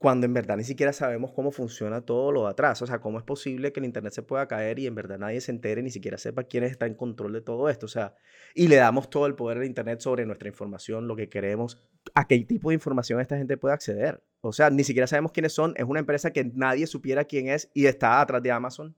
Cuando 0.00 0.24
en 0.24 0.32
verdad 0.32 0.56
ni 0.56 0.64
siquiera 0.64 0.94
sabemos 0.94 1.30
cómo 1.32 1.50
funciona 1.50 2.00
todo 2.00 2.32
lo 2.32 2.44
de 2.44 2.50
atrás. 2.52 2.80
O 2.80 2.86
sea, 2.86 3.02
cómo 3.02 3.18
es 3.18 3.24
posible 3.24 3.70
que 3.70 3.80
el 3.80 3.84
Internet 3.84 4.14
se 4.14 4.22
pueda 4.22 4.48
caer 4.48 4.78
y 4.78 4.86
en 4.86 4.94
verdad 4.94 5.18
nadie 5.18 5.42
se 5.42 5.52
entere, 5.52 5.82
ni 5.82 5.90
siquiera 5.90 6.16
sepa 6.16 6.44
quién 6.44 6.64
está 6.64 6.86
en 6.86 6.94
control 6.94 7.34
de 7.34 7.42
todo 7.42 7.68
esto. 7.68 7.84
O 7.84 7.88
sea, 7.90 8.14
y 8.54 8.68
le 8.68 8.76
damos 8.76 9.10
todo 9.10 9.26
el 9.26 9.34
poder 9.34 9.58
al 9.58 9.66
Internet 9.66 10.00
sobre 10.00 10.24
nuestra 10.24 10.48
información, 10.48 11.06
lo 11.06 11.16
que 11.16 11.28
queremos, 11.28 11.78
a 12.14 12.26
qué 12.26 12.38
tipo 12.46 12.70
de 12.70 12.76
información 12.76 13.20
esta 13.20 13.36
gente 13.36 13.58
puede 13.58 13.74
acceder. 13.74 14.24
O 14.40 14.54
sea, 14.54 14.70
ni 14.70 14.84
siquiera 14.84 15.06
sabemos 15.06 15.32
quiénes 15.32 15.52
son. 15.52 15.74
Es 15.76 15.84
una 15.84 16.00
empresa 16.00 16.32
que 16.32 16.44
nadie 16.44 16.86
supiera 16.86 17.26
quién 17.26 17.48
es 17.48 17.70
y 17.74 17.84
está 17.84 18.22
atrás 18.22 18.42
de 18.42 18.52
Amazon. 18.52 18.96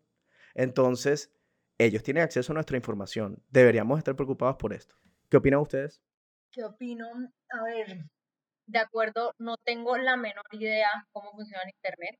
Entonces, 0.55 1.33
ellos 1.79 2.05
tienen 2.05 2.23
acceso 2.23 2.53
a 2.53 2.55
nuestra 2.55 2.77
información. 2.77 3.43
Deberíamos 3.51 3.99
estar 3.99 4.15
preocupados 4.15 4.55
por 4.55 4.73
esto. 4.73 4.95
¿Qué 5.29 5.37
opinan 5.37 5.59
ustedes? 5.59 6.01
¿Qué 6.53 6.63
opino? 6.63 7.07
A 7.51 7.65
ver, 7.65 8.05
de 8.67 8.79
acuerdo, 8.79 9.35
no 9.39 9.57
tengo 9.65 9.97
la 9.99 10.17
menor 10.17 10.45
idea 10.53 10.89
cómo 11.13 11.33
funciona 11.33 11.65
Internet. 11.65 12.17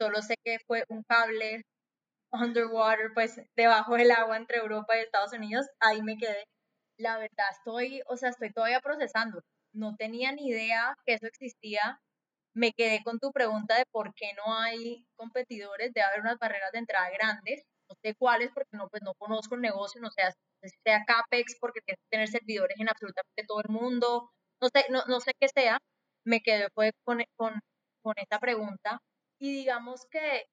Solo 0.00 0.22
sé 0.22 0.36
que 0.44 0.58
fue 0.66 0.84
un 0.88 1.02
cable 1.04 1.62
underwater, 2.32 3.12
pues 3.14 3.40
debajo 3.56 3.96
del 3.96 4.10
agua 4.12 4.36
entre 4.36 4.58
Europa 4.58 4.96
y 4.96 5.00
Estados 5.00 5.32
Unidos. 5.32 5.66
Ahí 5.80 6.02
me 6.02 6.16
quedé. 6.18 6.44
La 6.98 7.18
verdad, 7.18 7.46
estoy, 7.52 8.02
o 8.08 8.16
sea, 8.16 8.30
estoy 8.30 8.52
todavía 8.52 8.80
procesando. 8.80 9.42
No 9.74 9.96
tenía 9.96 10.32
ni 10.32 10.48
idea 10.48 10.94
que 11.06 11.14
eso 11.14 11.26
existía. 11.26 12.00
Me 12.54 12.72
quedé 12.72 13.02
con 13.04 13.18
tu 13.20 13.32
pregunta 13.32 13.76
de 13.76 13.84
por 13.92 14.14
qué 14.14 14.32
no 14.34 14.54
hay 14.54 15.06
competidores. 15.16 15.92
Debe 15.94 16.06
haber 16.06 16.20
unas 16.22 16.38
barreras 16.38 16.72
de 16.72 16.78
entrada 16.80 17.10
grandes. 17.10 17.62
No 17.88 17.96
sé 18.02 18.14
cuáles, 18.18 18.50
porque 18.52 18.76
no, 18.76 18.88
pues 18.88 19.02
no 19.02 19.14
conozco 19.14 19.54
el 19.56 19.60
negocio, 19.62 20.00
no 20.00 20.10
sé 20.10 20.22
sea 20.84 21.04
CAPEX, 21.06 21.56
porque 21.60 21.80
tiene 21.84 21.96
que 21.98 22.08
tener 22.10 22.28
servidores 22.28 22.76
en 22.80 22.88
absolutamente 22.88 23.44
todo 23.46 23.60
el 23.60 23.70
mundo, 23.70 24.30
no 24.60 24.68
sé, 24.68 24.86
no, 24.90 25.04
no 25.06 25.20
sé 25.20 25.32
qué 25.38 25.48
sea, 25.48 25.78
me 26.24 26.40
quedé 26.40 26.68
fue 26.74 26.92
con, 27.04 27.22
con, 27.36 27.60
con 28.02 28.14
esta 28.18 28.38
pregunta 28.40 29.00
y 29.38 29.52
digamos 29.52 30.06
que 30.10 30.46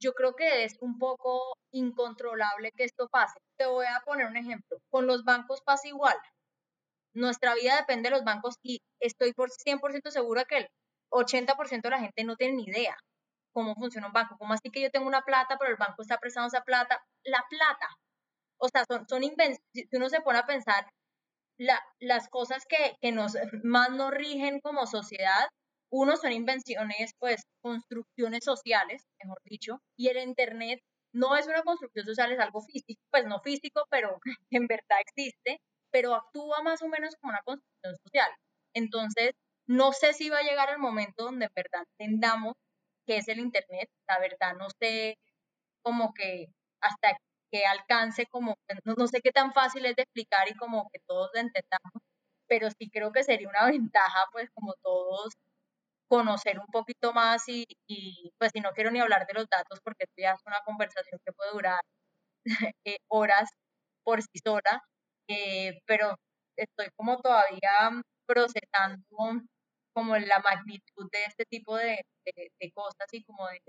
yo 0.00 0.14
creo 0.14 0.34
que 0.36 0.64
es 0.64 0.76
un 0.80 0.98
poco 0.98 1.56
incontrolable 1.72 2.72
que 2.72 2.84
esto 2.84 3.08
pase. 3.08 3.38
Te 3.56 3.66
voy 3.66 3.86
a 3.86 4.00
poner 4.04 4.26
un 4.26 4.36
ejemplo. 4.36 4.78
Con 4.90 5.06
los 5.06 5.24
bancos 5.24 5.62
pasa 5.62 5.88
igual. 5.88 6.16
Nuestra 7.14 7.54
vida 7.54 7.76
depende 7.76 8.10
de 8.10 8.16
los 8.16 8.24
bancos 8.24 8.56
y 8.62 8.80
estoy 9.00 9.32
por 9.32 9.50
100% 9.50 10.10
segura 10.10 10.44
que 10.44 10.58
el 10.58 10.68
80% 11.10 11.82
de 11.82 11.90
la 11.90 12.00
gente 12.00 12.24
no 12.24 12.36
tiene 12.36 12.56
ni 12.56 12.64
idea 12.64 12.96
cómo 13.56 13.74
funciona 13.74 14.08
un 14.08 14.12
banco. 14.12 14.36
Como 14.36 14.52
así 14.52 14.70
que 14.70 14.82
yo 14.82 14.90
tengo 14.90 15.06
una 15.06 15.22
plata, 15.22 15.56
pero 15.58 15.70
el 15.70 15.78
banco 15.78 16.02
está 16.02 16.18
prestando 16.18 16.48
esa 16.48 16.62
plata? 16.62 17.02
La 17.24 17.42
plata. 17.48 17.88
O 18.58 18.68
sea, 18.68 18.84
son, 18.86 19.08
son 19.08 19.22
si 19.22 19.88
uno 19.92 20.10
se 20.10 20.20
pone 20.20 20.38
a 20.38 20.46
pensar, 20.46 20.86
las 21.58 22.28
cosas 22.28 22.64
que, 22.68 22.96
que 23.00 23.12
nos 23.12 23.34
más 23.62 23.90
nos 23.90 24.10
rigen 24.12 24.60
como 24.60 24.86
sociedad, 24.86 25.48
uno 25.90 26.16
son 26.16 26.32
invenciones, 26.32 27.12
pues 27.18 27.42
construcciones 27.62 28.44
sociales, 28.44 29.02
mejor 29.22 29.38
dicho, 29.44 29.80
y 29.96 30.08
el 30.08 30.18
Internet 30.18 30.80
no 31.12 31.36
es 31.36 31.46
una 31.46 31.62
construcción 31.62 32.04
social, 32.04 32.32
es 32.32 32.40
algo 32.40 32.60
físico, 32.62 33.00
pues 33.10 33.26
no 33.26 33.40
físico, 33.40 33.84
pero 33.90 34.18
en 34.50 34.66
verdad 34.66 34.98
existe, 35.00 35.60
pero 35.90 36.14
actúa 36.14 36.62
más 36.62 36.82
o 36.82 36.88
menos 36.88 37.14
como 37.20 37.32
una 37.32 37.42
construcción 37.44 37.96
social. 38.04 38.30
Entonces, 38.74 39.32
no 39.66 39.92
sé 39.92 40.12
si 40.12 40.28
va 40.30 40.38
a 40.38 40.42
llegar 40.42 40.70
el 40.70 40.78
momento 40.78 41.24
donde 41.24 41.46
en 41.46 41.52
verdad 41.54 41.84
entendamos 41.98 42.54
qué 43.06 43.18
es 43.18 43.28
el 43.28 43.38
Internet, 43.40 43.88
la 44.08 44.18
verdad 44.20 44.54
no 44.58 44.68
sé 44.80 45.16
como 45.82 46.12
que 46.14 46.46
hasta 46.80 47.16
alcance 47.64 48.26
como, 48.26 48.56
no, 48.84 49.06
sé 49.08 49.20
qué 49.22 49.32
tan 49.32 49.52
fácil 49.52 49.86
es 49.86 49.96
de 49.96 50.02
explicar 50.02 50.48
y 50.50 50.56
como 50.56 50.88
que 50.92 51.00
todos 51.06 51.30
entendamos, 51.34 52.02
pero 52.48 52.68
sí 52.70 52.90
creo 52.90 53.12
que 53.12 53.24
sería 53.24 53.48
una 53.48 53.66
ventaja, 53.70 54.26
pues 54.32 54.50
como 54.54 54.74
todos 54.82 55.32
conocer 56.08 56.58
un 56.60 56.68
poquito 56.68 57.12
más 57.12 57.44
y, 57.48 57.66
pues 58.38 58.52
si 58.54 58.60
no 58.60 58.70
quiero 58.72 58.90
ni 58.90 59.00
hablar 59.00 59.26
de 59.26 59.34
los 59.34 59.46
datos 59.48 59.80
porque 59.82 60.04
esto 60.04 60.14
ya 60.18 60.32
es 60.32 60.40
una 60.46 60.60
conversación 60.64 61.20
que 61.24 61.32
puede 61.32 61.52
durar 61.52 61.80
eh, 62.84 62.98
horas 63.08 63.50
por 64.04 64.22
sí 64.22 64.38
sola, 64.44 64.82
eh, 65.28 65.80
pero 65.86 66.16
estoy 66.56 66.88
como 66.96 67.18
todavía 67.20 68.02
procesando 68.26 69.04
como 69.94 70.16
la 70.16 70.40
magnitud 70.40 71.08
de 71.12 71.24
este 71.24 71.44
tipo 71.46 71.76
de, 71.76 72.04
de 72.24 72.72
cosas 72.72 73.06
y 73.12 73.24
como 73.24 73.48
de 73.48 73.60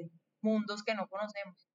mundos 0.41 0.83
que 0.83 0.93
no 0.95 1.07
conocemos 1.07 1.67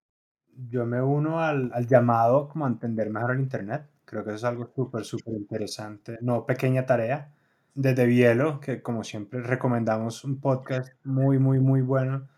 yo 0.69 0.87
me 0.87 1.03
uno 1.03 1.41
al, 1.41 1.71
al, 1.73 1.87
llamado 1.87 2.49
como 2.49 2.67
entender 2.67 3.11
mejor 3.11 3.33
el 3.33 3.41
Internet. 3.41 3.85
Creo 4.05 4.25
que 4.25 4.31
eso 4.31 4.37
es 4.37 4.45
algo 4.45 4.71
súper, 4.75 5.05
súper 5.05 5.35
interesante. 5.35 6.19
No 6.21 6.47
pequeña 6.47 6.87
tarea. 6.87 7.33
Desde 7.75 8.05
Bielo, 8.07 8.61
que 8.61 8.83
como 8.83 9.03
siempre 9.03 9.41
recomendamos 9.41 10.25
un 10.25 10.41
podcast 10.41 10.93
muy, 11.05 11.39
muy, 11.39 11.59
muy 11.59 11.81
bueno 11.81 12.29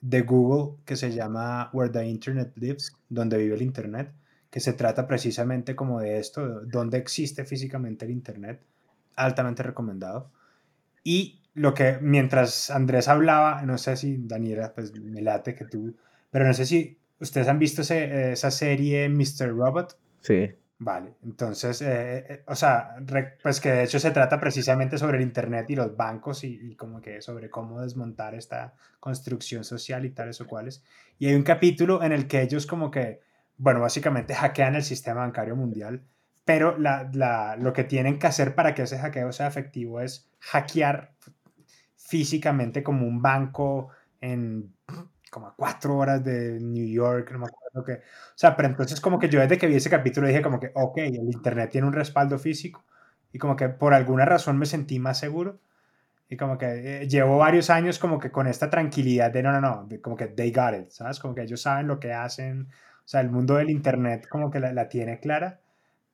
de 0.00 0.22
Google 0.22 0.78
que 0.84 0.96
se 0.96 1.12
llama 1.12 1.70
Where 1.72 1.92
the 1.92 2.04
Internet 2.06 2.52
Lives, 2.56 2.96
donde 3.08 3.38
vive 3.38 3.54
el 3.54 3.62
Internet, 3.62 4.12
que 4.50 4.60
se 4.60 4.72
trata 4.72 5.06
precisamente 5.06 5.76
como 5.76 6.00
de 6.00 6.18
esto, 6.18 6.62
donde 6.62 6.98
existe 6.98 7.44
físicamente 7.44 8.04
el 8.04 8.10
Internet. 8.10 8.62
Altamente 9.16 9.62
recomendado. 9.62 10.30
Y 11.04 11.42
lo 11.54 11.74
que 11.74 11.98
mientras 12.00 12.70
Andrés 12.70 13.08
hablaba, 13.08 13.62
no 13.62 13.78
sé 13.78 13.96
si 13.96 14.16
Daniela, 14.18 14.72
pues 14.74 14.94
me 14.98 15.20
late 15.20 15.54
que 15.54 15.64
tú, 15.64 15.94
pero 16.30 16.46
no 16.46 16.54
sé 16.54 16.64
si 16.64 16.99
¿Ustedes 17.20 17.48
han 17.48 17.58
visto 17.58 17.82
esa 17.82 18.50
serie 18.50 19.08
Mr. 19.08 19.50
Robot? 19.54 19.98
Sí. 20.20 20.50
Vale, 20.82 21.12
entonces, 21.22 21.82
eh, 21.82 22.24
eh, 22.26 22.42
o 22.46 22.54
sea, 22.54 22.96
pues 23.42 23.60
que 23.60 23.70
de 23.70 23.84
hecho 23.84 24.00
se 24.00 24.12
trata 24.12 24.40
precisamente 24.40 24.96
sobre 24.96 25.18
el 25.18 25.22
Internet 25.22 25.66
y 25.68 25.76
los 25.76 25.94
bancos 25.94 26.42
y, 26.42 26.74
como 26.74 27.02
que 27.02 27.20
sobre 27.20 27.50
cómo 27.50 27.82
desmontar 27.82 28.34
esta 28.34 28.72
construcción 28.98 29.62
social 29.62 30.06
y 30.06 30.10
tales 30.10 30.40
o 30.40 30.46
cuales. 30.46 30.82
Y 31.18 31.26
hay 31.26 31.34
un 31.34 31.42
capítulo 31.42 32.02
en 32.02 32.12
el 32.12 32.26
que 32.26 32.40
ellos 32.40 32.66
como 32.66 32.90
que, 32.90 33.20
bueno, 33.58 33.80
básicamente 33.80 34.34
hackean 34.34 34.74
el 34.74 34.82
sistema 34.82 35.20
bancario 35.20 35.54
mundial, 35.54 36.02
pero 36.46 36.78
la, 36.78 37.10
la, 37.12 37.56
lo 37.56 37.74
que 37.74 37.84
tienen 37.84 38.18
que 38.18 38.28
hacer 38.28 38.54
para 38.54 38.74
que 38.74 38.82
ese 38.82 38.98
hackeo 38.98 39.32
sea 39.32 39.48
efectivo 39.48 40.00
es 40.00 40.30
hackear 40.38 41.12
físicamente 41.94 42.82
como 42.82 43.06
un 43.06 43.20
banco 43.20 43.90
en 44.22 44.72
como 45.30 45.46
a 45.48 45.54
cuatro 45.56 45.96
horas 45.96 46.24
de 46.24 46.58
New 46.60 46.86
York, 46.86 47.30
no 47.32 47.38
me 47.40 47.46
acuerdo 47.46 47.84
qué. 47.84 47.92
O 47.94 48.36
sea, 48.36 48.56
pero 48.56 48.68
entonces 48.68 49.00
como 49.00 49.18
que 49.18 49.28
yo 49.28 49.40
desde 49.40 49.58
que 49.58 49.66
vi 49.66 49.76
ese 49.76 49.90
capítulo 49.90 50.26
dije 50.26 50.42
como 50.42 50.60
que, 50.60 50.72
ok, 50.74 50.98
el 50.98 51.14
Internet 51.32 51.70
tiene 51.70 51.86
un 51.86 51.92
respaldo 51.92 52.38
físico 52.38 52.84
y 53.32 53.38
como 53.38 53.56
que 53.56 53.68
por 53.68 53.94
alguna 53.94 54.24
razón 54.24 54.58
me 54.58 54.66
sentí 54.66 54.98
más 54.98 55.18
seguro 55.18 55.60
y 56.28 56.36
como 56.36 56.58
que 56.58 57.02
eh, 57.02 57.08
llevo 57.08 57.38
varios 57.38 57.70
años 57.70 57.98
como 57.98 58.18
que 58.18 58.30
con 58.30 58.46
esta 58.46 58.70
tranquilidad 58.70 59.32
de 59.32 59.42
no, 59.42 59.52
no, 59.52 59.60
no, 59.60 59.88
como 60.02 60.16
que 60.16 60.26
they 60.28 60.52
got 60.52 60.74
it, 60.74 60.90
¿sabes? 60.90 61.18
Como 61.20 61.34
que 61.34 61.42
ellos 61.42 61.60
saben 61.62 61.86
lo 61.88 61.98
que 62.00 62.12
hacen, 62.12 62.68
o 63.04 63.08
sea, 63.08 63.20
el 63.20 63.30
mundo 63.30 63.56
del 63.56 63.70
Internet 63.70 64.28
como 64.28 64.50
que 64.50 64.60
la, 64.60 64.72
la 64.72 64.88
tiene 64.88 65.18
clara, 65.20 65.60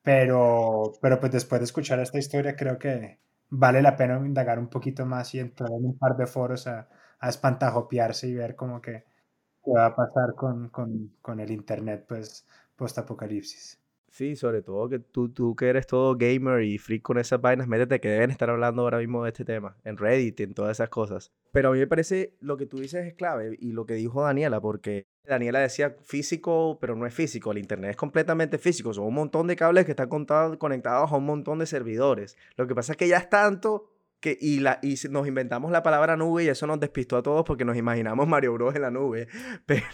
pero, 0.03 0.93
pero 1.01 1.19
pues 1.19 1.31
después 1.31 1.61
de 1.61 1.65
escuchar 1.65 1.99
esta 1.99 2.17
historia 2.19 2.55
creo 2.55 2.79
que 2.79 3.19
vale 3.49 3.81
la 3.81 3.95
pena 3.95 4.17
indagar 4.25 4.59
un 4.59 4.67
poquito 4.69 5.05
más 5.05 5.33
y 5.35 5.39
entrar 5.39 5.69
en 5.71 5.85
un 5.85 5.97
par 5.97 6.17
de 6.17 6.27
foros 6.27 6.67
a 6.67 6.87
a 7.19 7.29
espantajopiarse 7.29 8.27
y 8.27 8.35
ver 8.35 8.55
cómo 8.55 8.81
que 8.81 9.05
qué 9.63 9.71
va 9.71 9.87
a 9.87 9.95
pasar 9.95 10.35
con, 10.35 10.69
con, 10.69 11.11
con 11.21 11.39
el 11.39 11.51
Internet, 11.51 12.05
pues, 12.07 12.45
post-apocalipsis. 12.75 13.79
Sí, 14.09 14.35
sobre 14.35 14.61
todo 14.61 14.87
que 14.89 14.99
tú, 14.99 15.29
tú 15.29 15.55
que 15.55 15.67
eres 15.67 15.85
todo 15.85 16.15
gamer 16.15 16.63
y 16.63 16.77
freak 16.77 17.01
con 17.01 17.19
esas 17.19 17.41
vainas, 17.41 17.67
métete 17.67 17.99
que 17.99 18.07
deben 18.07 18.31
estar 18.31 18.49
hablando 18.49 18.81
ahora 18.81 18.99
mismo 18.99 19.23
de 19.23 19.29
este 19.29 19.45
tema, 19.45 19.75
en 19.83 19.97
Reddit, 19.97 20.39
en 20.39 20.53
todas 20.53 20.77
esas 20.77 20.89
cosas. 20.89 21.31
Pero 21.51 21.69
a 21.69 21.71
mí 21.73 21.79
me 21.79 21.87
parece 21.87 22.33
lo 22.39 22.57
que 22.57 22.65
tú 22.65 22.79
dices 22.79 23.05
es 23.05 23.13
clave 23.13 23.57
y 23.59 23.73
lo 23.73 23.85
que 23.85 23.95
dijo 23.95 24.23
Daniela, 24.23 24.61
porque 24.61 25.05
Daniela 25.25 25.59
decía 25.59 25.97
físico, 26.01 26.79
pero 26.79 26.95
no 26.95 27.05
es 27.05 27.13
físico, 27.13 27.51
el 27.51 27.57
Internet 27.57 27.91
es 27.91 27.97
completamente 27.97 28.57
físico, 28.57 28.93
son 28.93 29.05
un 29.05 29.13
montón 29.13 29.45
de 29.45 29.55
cables 29.55 29.85
que 29.85 29.91
están 29.91 30.09
conectados 30.09 31.11
a 31.11 31.15
un 31.17 31.25
montón 31.25 31.59
de 31.59 31.65
servidores. 31.65 32.37
Lo 32.55 32.65
que 32.65 32.73
pasa 32.73 32.93
es 32.93 32.97
que 32.97 33.09
ya 33.09 33.17
es 33.17 33.29
tanto 33.29 33.89
que, 34.19 34.37
y, 34.39 34.59
la, 34.59 34.79
y 34.81 34.95
nos 35.09 35.27
inventamos 35.27 35.71
la 35.71 35.83
palabra 35.83 36.17
nube 36.17 36.43
y 36.43 36.47
eso 36.47 36.65
nos 36.65 36.79
despistó 36.79 37.17
a 37.17 37.23
todos 37.23 37.45
porque 37.45 37.65
nos 37.65 37.77
imaginamos 37.77 38.27
Mario 38.27 38.53
Bros 38.53 38.75
en 38.75 38.81
la 38.81 38.91
nube, 38.91 39.27
pero 39.65 39.85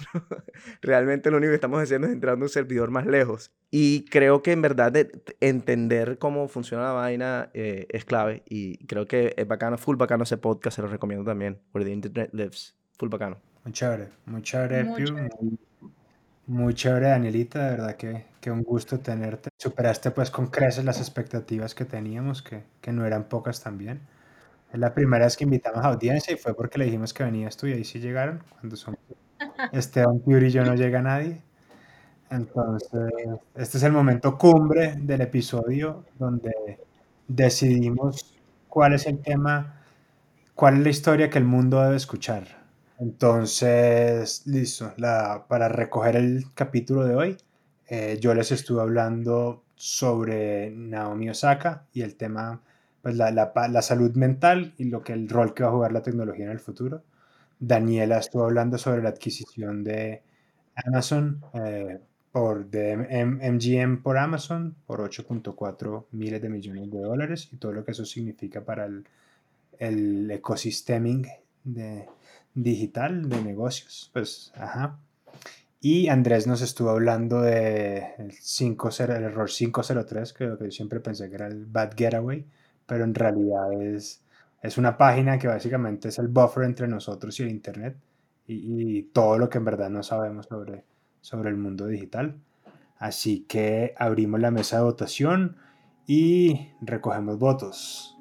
realmente 0.81 1.29
lo 1.29 1.37
único 1.37 1.51
que 1.51 1.55
estamos 1.55 1.81
haciendo 1.81 2.07
es 2.07 2.13
entrar 2.13 2.37
a 2.37 2.41
un 2.41 2.49
servidor 2.49 2.91
más 2.91 3.05
lejos. 3.05 3.51
Y 3.69 4.05
creo 4.05 4.43
que 4.43 4.51
en 4.51 4.61
verdad 4.61 4.93
entender 5.39 6.17
cómo 6.19 6.47
funciona 6.47 6.83
la 6.83 6.91
vaina 6.91 7.49
eh, 7.53 7.87
es 7.89 8.05
clave 8.05 8.43
y 8.47 8.85
creo 8.85 9.07
que 9.07 9.33
es 9.35 9.47
bacano, 9.47 9.77
full 9.77 9.97
bacano 9.97 10.23
ese 10.23 10.37
podcast, 10.37 10.75
se 10.75 10.81
lo 10.81 10.87
recomiendo 10.87 11.25
también, 11.25 11.59
Where 11.73 11.85
the 11.85 11.91
Internet 11.91 12.29
Lives, 12.33 12.77
full 12.97 13.09
bacano. 13.09 13.37
Muy 13.63 13.73
chévere, 13.73 14.09
muy 14.25 14.41
chévere, 14.41 14.83
muy, 14.83 15.57
muy, 16.47 16.73
chévere, 16.73 17.07
Danielita, 17.07 17.63
de 17.63 17.71
verdad 17.71 17.95
que, 17.95 18.25
que, 18.41 18.51
un 18.51 18.61
gusto 18.61 18.99
tenerte. 18.99 19.49
Superaste 19.57 20.11
pues 20.11 20.29
con 20.29 20.47
creces 20.47 20.83
las 20.83 20.99
expectativas 20.99 21.73
que 21.73 21.85
teníamos, 21.85 22.41
que, 22.41 22.63
que 22.81 22.91
no 22.91 23.05
eran 23.05 23.29
pocas 23.29 23.63
también. 23.63 24.01
Es 24.73 24.79
la 24.79 24.91
primera 24.91 25.25
vez 25.25 25.37
que 25.37 25.43
invitamos 25.43 25.85
a 25.85 25.89
audiencia 25.89 26.33
y 26.33 26.37
fue 26.37 26.55
porque 26.55 26.79
le 26.79 26.85
dijimos 26.85 27.13
que 27.13 27.23
venías 27.23 27.55
tú 27.55 27.67
y 27.67 27.73
ahí 27.73 27.83
sí 27.83 27.99
llegaron. 27.99 28.43
Cuando 28.59 28.75
son 28.75 28.97
Esteban 29.71 30.19
Piuri 30.19 30.47
y 30.47 30.49
yo 30.49 30.65
no 30.65 30.73
llega 30.73 30.99
nadie. 30.99 31.43
Entonces, 32.31 33.11
este 33.53 33.77
es 33.77 33.83
el 33.83 33.91
momento 33.91 34.35
cumbre 34.35 34.95
del 34.97 35.21
episodio 35.21 36.05
donde 36.17 36.79
decidimos 37.27 38.35
cuál 38.67 38.93
es 38.93 39.05
el 39.05 39.19
tema, 39.19 39.83
cuál 40.55 40.77
es 40.77 40.83
la 40.83 40.89
historia 40.89 41.29
que 41.29 41.37
el 41.37 41.45
mundo 41.45 41.79
debe 41.79 41.95
escuchar. 41.95 42.47
Entonces, 42.97 44.41
listo, 44.47 44.91
la, 44.97 45.45
para 45.47 45.69
recoger 45.69 46.15
el 46.15 46.45
capítulo 46.55 47.05
de 47.05 47.15
hoy, 47.15 47.37
eh, 47.87 48.17
yo 48.19 48.33
les 48.33 48.51
estuve 48.51 48.81
hablando 48.81 49.65
sobre 49.75 50.71
Naomi 50.71 51.29
Osaka 51.29 51.85
y 51.93 52.01
el 52.01 52.15
tema 52.15 52.63
pues 53.03 53.17
la, 53.17 53.31
la, 53.31 53.51
la, 53.69 53.81
salud 53.81 54.15
mental 54.15 54.73
y 54.77 54.85
lo 54.85 55.03
que 55.03 55.11
el 55.11 55.27
rol 55.27 55.53
que 55.53 55.63
va 55.63 55.69
a 55.69 55.73
jugar 55.73 55.91
la 55.91 56.01
tecnología 56.01 56.45
en 56.45 56.51
el 56.51 56.59
futuro. 56.59 57.03
Daniela 57.59 58.17
estuvo 58.17 58.45
hablando 58.45 58.77
sobre 58.77 59.03
la 59.03 59.09
adquisición 59.09 59.83
de 59.83 60.23
Amazon 60.73 61.41
eh, 61.53 61.99
por 62.31 62.65
de 62.69 62.95
MGM 62.95 64.01
por 64.01 64.17
Amazon 64.17 64.75
por 64.87 65.01
8.4 65.01 66.05
miles 66.13 66.41
de 66.41 66.49
millones 66.49 66.89
de 66.89 66.99
dólares 66.99 67.49
y 67.51 67.57
todo 67.57 67.73
lo 67.73 67.83
que 67.83 67.91
eso 67.91 68.05
significa 68.05 68.61
para 68.61 68.85
el, 68.85 69.05
el 69.79 70.31
ecosistema 70.31 71.27
de, 71.65 72.05
digital 72.53 73.27
de 73.27 73.41
negocios. 73.43 74.09
Pues, 74.13 74.53
ajá. 74.55 74.97
Y 75.81 76.07
Andrés 76.07 76.47
nos 76.47 76.61
estuvo 76.61 76.91
hablando 76.91 77.41
de 77.41 78.13
el, 78.17 78.31
5, 78.31 78.89
el 78.99 79.09
error 79.23 79.49
503, 79.49 80.31
que 80.31 80.45
lo 80.45 80.57
que 80.57 80.65
yo 80.65 80.71
siempre 80.71 81.01
pensé 81.01 81.27
que 81.27 81.35
era 81.35 81.47
el 81.47 81.65
bad 81.65 81.91
getaway, 81.97 82.45
pero 82.85 83.03
en 83.03 83.15
realidad 83.15 83.71
es, 83.73 84.23
es 84.61 84.77
una 84.77 84.97
página 84.97 85.37
que 85.37 85.47
básicamente 85.47 86.09
es 86.09 86.19
el 86.19 86.27
buffer 86.27 86.63
entre 86.63 86.87
nosotros 86.87 87.39
y 87.39 87.43
el 87.43 87.49
Internet 87.49 87.97
y, 88.47 89.03
todo 89.13 89.37
lo 89.37 89.49
que 89.49 89.57
en 89.57 89.65
verdad 89.65 89.89
no 89.89 90.03
sabemos 90.03 90.47
sobre, 90.47 90.83
sobre 91.21 91.49
el 91.49 91.57
mundo 91.57 91.87
digital. 91.87 92.35
Así 92.97 93.41
que 93.41 93.93
abrimos 93.97 94.39
la 94.39 94.51
mesa 94.51 94.77
de 94.77 94.83
votación 94.83 95.57
y 96.07 96.69
recogemos 96.81 97.37
votos. 97.39 98.17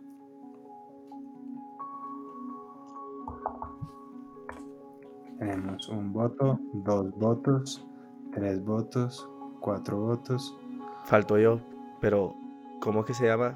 Tenemos 5.38 5.88
un 5.88 6.12
voto, 6.12 6.61
dos 6.72 7.11
votos, 7.16 7.87
tres 8.33 8.64
votos, 8.64 9.29
cuatro 9.61 9.98
votos. 9.98 10.57
Falto 11.05 11.37
yo, 11.38 11.61
pero 12.01 12.35
¿cómo 12.81 13.01
es 13.01 13.07
que 13.07 13.14
se 13.14 13.27
llama? 13.27 13.55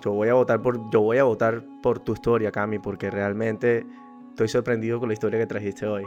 Yo 0.00 0.12
voy 0.12 0.28
a 0.28 0.34
votar 0.34 0.62
por, 0.62 0.90
yo 0.90 1.02
voy 1.02 1.18
a 1.18 1.24
votar 1.24 1.62
por 1.82 1.98
tu 1.98 2.14
historia, 2.14 2.50
Cami, 2.50 2.78
porque 2.78 3.10
realmente 3.10 3.86
estoy 4.30 4.48
sorprendido 4.48 4.98
con 4.98 5.08
la 5.08 5.12
historia 5.12 5.38
que 5.38 5.46
trajiste 5.46 5.86
hoy. 5.86 6.04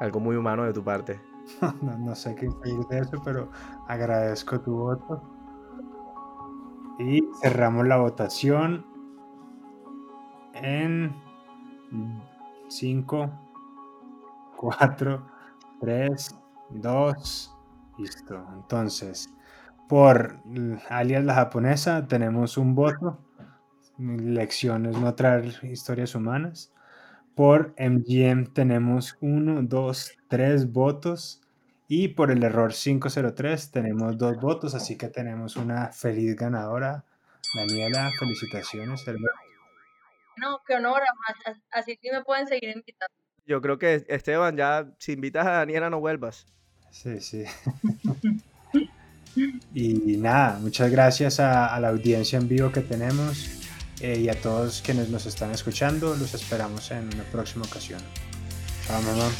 Algo 0.00 0.20
muy 0.20 0.36
humano 0.36 0.64
de 0.64 0.72
tu 0.72 0.82
parte. 0.82 1.20
no, 1.82 2.14
sé 2.14 2.34
qué 2.34 2.48
decir 2.48 2.78
de 2.88 2.98
eso, 2.98 3.22
pero 3.24 3.48
agradezco 3.86 4.60
tu 4.60 4.74
voto. 4.76 5.22
Y 6.98 7.22
cerramos 7.42 7.86
la 7.86 7.98
votación 7.98 8.84
en 10.54 11.14
5, 12.68 13.30
4, 14.56 15.26
3, 15.80 16.40
2, 16.70 17.56
listo. 17.98 18.44
Entonces, 18.54 19.34
por 19.88 20.40
alias 20.88 21.24
la 21.24 21.34
japonesa 21.34 22.06
tenemos 22.06 22.56
un 22.56 22.74
voto. 22.74 23.18
Lecciones 23.98 24.98
no 24.98 25.14
traer 25.14 25.52
historias 25.64 26.14
humanas. 26.14 26.72
Por 27.34 27.74
MGM 27.78 28.52
tenemos 28.52 29.16
uno, 29.20 29.62
dos, 29.62 30.16
tres 30.28 30.72
votos. 30.72 31.40
Y 31.86 32.08
por 32.08 32.30
el 32.30 32.42
error 32.42 32.72
503 32.72 33.70
tenemos 33.70 34.16
dos 34.16 34.40
votos, 34.40 34.74
así 34.74 34.96
que 34.96 35.08
tenemos 35.08 35.56
una 35.56 35.92
feliz 35.92 36.34
ganadora. 36.34 37.04
Daniela, 37.54 38.10
felicitaciones. 38.18 39.04
No, 40.36 40.60
qué 40.66 40.74
honor, 40.74 41.02
así 41.70 41.96
que 41.98 42.10
me 42.10 42.24
pueden 42.24 42.46
seguir 42.46 42.70
invitando. 42.70 43.14
Yo 43.46 43.60
creo 43.60 43.78
que 43.78 44.04
Esteban, 44.08 44.56
ya 44.56 44.90
si 44.98 45.12
invitas 45.12 45.46
a 45.46 45.50
Daniela 45.50 45.90
no 45.90 46.00
vuelvas. 46.00 46.46
Sí, 46.90 47.20
sí. 47.20 47.44
Y 49.74 50.16
nada, 50.18 50.58
muchas 50.60 50.90
gracias 50.90 51.40
a, 51.40 51.78
la 51.80 51.88
audiencia 51.88 52.38
en 52.38 52.48
vivo 52.48 52.70
que 52.70 52.80
tenemos 52.80 53.48
eh, 54.00 54.20
y 54.20 54.28
a 54.28 54.40
todos 54.40 54.82
quienes 54.82 55.08
nos 55.08 55.26
están 55.26 55.50
escuchando. 55.50 56.14
Los 56.14 56.34
esperamos 56.34 56.90
en 56.90 57.12
una 57.12 57.24
próxima 57.24 57.64
ocasión. 57.64 58.00
Chao, 58.86 59.02
mamá. 59.02 59.30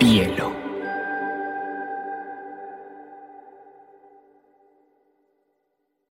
Hielo. 0.00 0.59